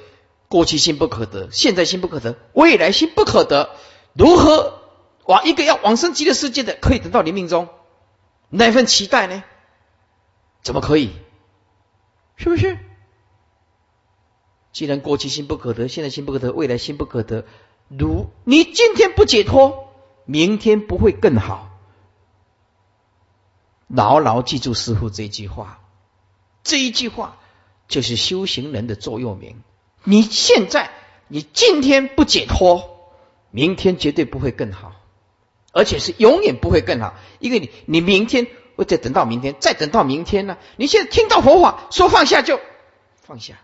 [0.47, 3.69] 过去心不可得，现在心不可得，未来心不可得，
[4.13, 4.82] 如何
[5.25, 7.69] 往一个要往生极乐世界的，可以等到临命中？
[8.49, 9.43] 那份期待呢？
[10.61, 11.11] 怎么可以？
[12.35, 12.77] 是不是？
[14.71, 17.45] 既然过去心不可得，现在心不可得，未来心不可得，
[17.87, 19.93] 如你今天不解脱，
[20.25, 21.69] 明天不会更好。
[23.87, 25.79] 牢牢记住师傅这一句话，
[26.63, 27.37] 这一句话。
[27.89, 29.61] 就是修行人的座右铭。
[30.03, 30.89] 你现在，
[31.27, 33.11] 你今天不解脱，
[33.51, 34.95] 明天绝对不会更好，
[35.73, 37.15] 而且是永远不会更好。
[37.39, 38.47] 因为你，你明天
[38.77, 40.57] 或者等到明天，再等到明天呢？
[40.77, 42.61] 你现在听到佛法说放下就
[43.21, 43.55] 放下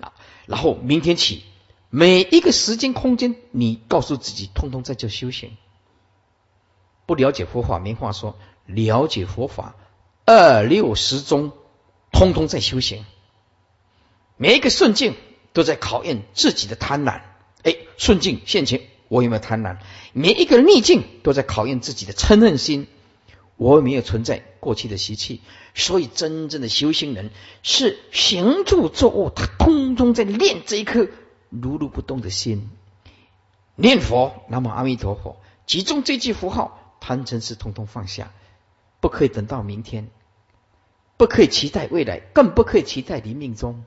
[0.00, 0.14] 啊，
[0.46, 1.42] 然后明天起，
[1.90, 5.56] 每一个时间空间，你告诉自己，通通在做修行。
[7.04, 9.74] 不了解佛法没话说，了解佛法，
[10.26, 11.52] 二六十中，
[12.12, 13.04] 通通在修行。
[14.36, 15.16] 每一个顺境
[15.52, 17.22] 都在考验自己的贪婪。
[17.64, 19.78] 哎，顺境现前，我有没有贪婪？
[20.12, 22.86] 每一个逆境都在考验自己的嗔恨心。
[23.56, 25.40] 我没有存在过去的习气，
[25.74, 27.32] 所以真正的修行人
[27.64, 31.08] 是行住坐卧，他空中在练这一颗
[31.50, 32.70] 如如不动的心，
[33.74, 38.32] 念佛，南无阿弥陀佛，集中这句符号，贪嗔痴通通放下，
[39.00, 40.08] 不可以等到明天，
[41.16, 43.82] 不可以期待未来，更不可以期待临命中，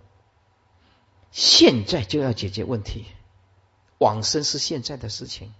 [1.31, 3.05] 现在就要解决问题，
[4.01, 5.53] 往生是现在的事情。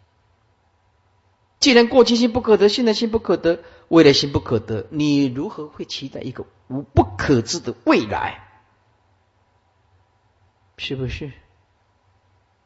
[1.60, 8.48] 既然过去心不可得，现在心不可得，未来心不可得，你如何会期待一个无不可知的未来？
[10.78, 11.32] 是不是？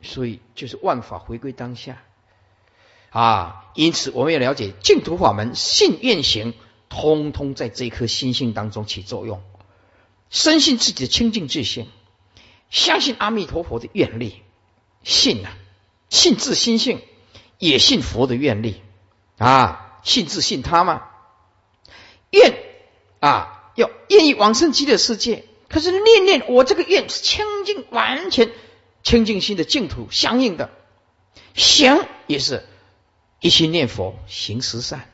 [0.01, 2.01] 所以就是万法回归当下
[3.09, 3.65] 啊！
[3.75, 6.53] 因此我们要了解净土法门，信愿行，
[6.87, 9.43] 通通在这颗心性当中起作用。
[10.29, 11.89] 深信自己的清净自性，
[12.69, 14.41] 相信阿弥陀佛的愿力，
[15.03, 15.57] 信啊，
[16.15, 17.01] 信自心性，
[17.59, 18.81] 也信佛的愿力。
[19.37, 21.09] 啊，信自信他嘛，
[22.29, 22.57] 愿
[23.19, 25.43] 啊，要愿意往生极乐世界。
[25.67, 28.53] 可是念念我这个愿是清净完全
[29.03, 30.69] 清净心的净土相应的，
[31.53, 32.65] 行也是
[33.41, 35.09] 一心念佛行十善，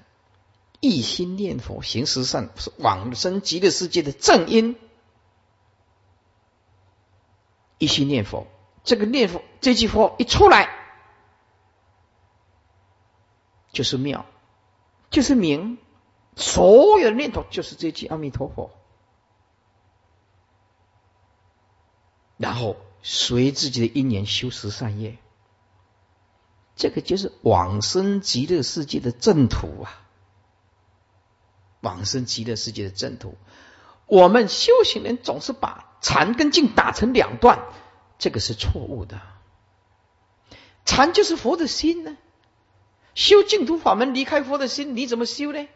[0.81, 4.75] 一心念佛行十善是往生极乐世界的正因。
[7.79, 8.45] 一心念佛，
[8.83, 10.77] 这个念佛这句佛一出来。
[13.71, 14.25] 就是妙，
[15.09, 15.77] 就是明，
[16.35, 18.71] 所有的念头就是这句阿弥陀佛，
[22.37, 25.17] 然后随自己的因缘修十善业，
[26.75, 30.03] 这个就是往生极乐世界的正途啊！
[31.79, 33.37] 往生极乐世界的正途，
[34.05, 37.65] 我们修行人总是把禅跟净打成两段，
[38.19, 39.21] 这个是错误的。
[40.83, 42.17] 禅就是佛的心呢。
[43.13, 45.67] 修净土法门，离开佛的心，你怎么修呢？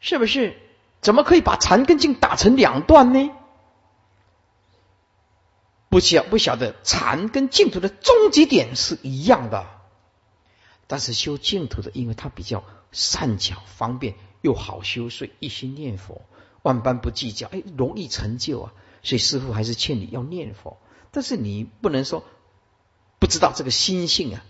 [0.00, 0.56] 是不是？
[1.02, 3.30] 怎么可以把禅跟净打成两段呢？
[5.88, 9.66] 不晓不晓得，禅跟净土的终极点是一样的。
[10.86, 16.22] 但是修净土的，因为它比较善巧方便又好修，所以一心念佛，
[16.62, 18.72] 万般不计较，哎，容易成就啊。
[19.02, 20.78] 所以师傅还是劝你要念佛，
[21.10, 22.24] 但是你不能说。
[23.18, 24.44] 不知道这个心性啊，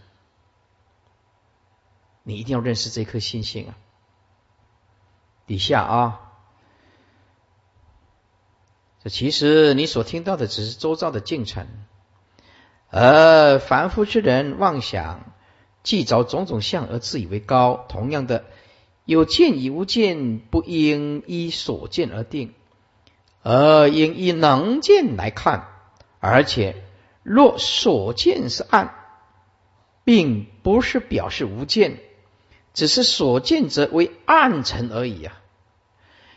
[2.24, 3.78] 你一定要认识这颗心性啊。
[5.46, 6.20] 底下啊，
[9.04, 11.68] 这其实你所听到的只是周遭的进程，
[12.90, 15.32] 而凡夫之人妄想，
[15.84, 17.86] 既着种种相而自以为高。
[17.88, 18.44] 同样的，
[19.04, 22.52] 有见与无见，不应依所见而定，
[23.42, 25.68] 而应依能见来看，
[26.18, 26.82] 而且。
[27.28, 28.94] 若所见是暗，
[30.04, 31.98] 并不是表示无见，
[32.72, 35.42] 只是所见则为暗沉而已啊。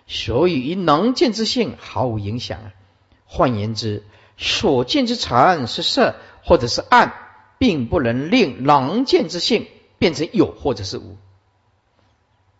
[0.07, 2.73] 所以与能见之性毫无影响啊。
[3.25, 4.03] 换言之，
[4.35, 7.13] 所见之尘是色或者是暗，
[7.59, 9.67] 并不能令能见之性
[9.99, 11.17] 变成有或者是无。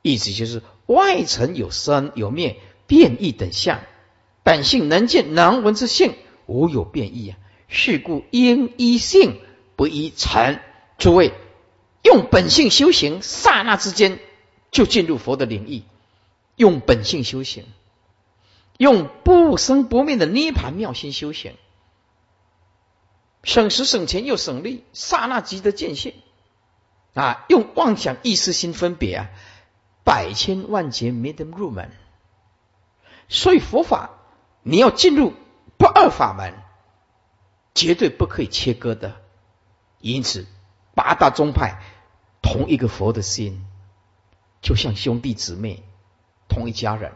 [0.03, 3.79] 意思就是，外层有生有灭、变异等相，
[4.43, 6.13] 本性能见能闻之性
[6.45, 7.37] 无有变异啊。
[7.69, 9.39] 是故应依性
[9.77, 10.59] 不依尘。
[10.97, 11.33] 诸位
[12.03, 14.19] 用本性修行，刹那之间
[14.69, 15.83] 就进入佛的领域。
[16.57, 17.63] 用本性修行，
[18.77, 21.53] 用不生不灭的涅盘妙心修行，
[23.43, 26.13] 省时省钱又省力，刹那即得见性。
[27.13, 29.29] 啊，用妄想意识心分别啊，
[30.03, 31.91] 百千万劫没得入门。
[33.29, 34.09] 所以佛法
[34.63, 35.33] 你要进入
[35.77, 36.53] 不二法门。
[37.73, 39.15] 绝对不可以切割的，
[39.99, 40.45] 因此
[40.95, 41.81] 八大宗派
[42.41, 43.65] 同一个佛的心，
[44.61, 45.83] 就像兄弟姊妹，
[46.47, 47.13] 同一家人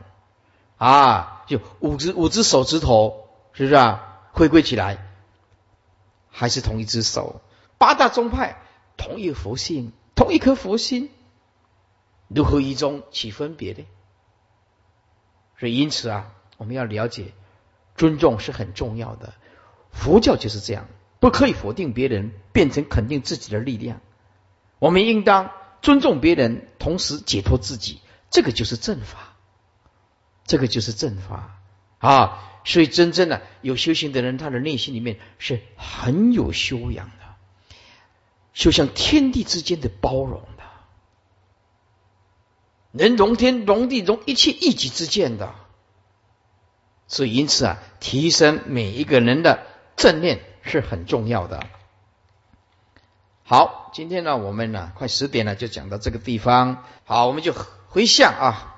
[0.78, 4.22] 啊，就五只五只手指头，是不是啊？
[4.32, 4.97] 回归起来
[6.30, 7.41] 还是同一只手。
[7.78, 8.62] 八大宗派
[8.95, 11.12] 同一个佛性，同一颗佛心，
[12.30, 13.86] 如何一中起分别呢？
[15.60, 17.34] 所以因此啊，我们要了解
[17.95, 19.34] 尊重是很重要的。
[19.93, 20.87] 佛教就是这样，
[21.21, 24.01] 不可以否定别人，变成肯定自己的力量。
[24.79, 28.01] 我们应当尊重别人，同时解脱自己。
[28.29, 29.35] 这个就是正法，
[30.45, 31.59] 这个就是正法
[31.99, 32.49] 啊！
[32.65, 37.35] 所以真正的有修行的人，他的内心里面是很有修养的，
[38.53, 40.63] 就像天地之间的包容的，
[42.91, 45.53] 能容天容地容一切一己之见的。
[47.07, 49.67] 所以因此啊，提升每一个人的。
[49.95, 51.63] 正念是很重要的。
[53.43, 56.85] 好，今天呢，我们呢，快十点了，就讲到这个地方。
[57.03, 57.53] 好，我们就
[57.89, 58.75] 回向啊。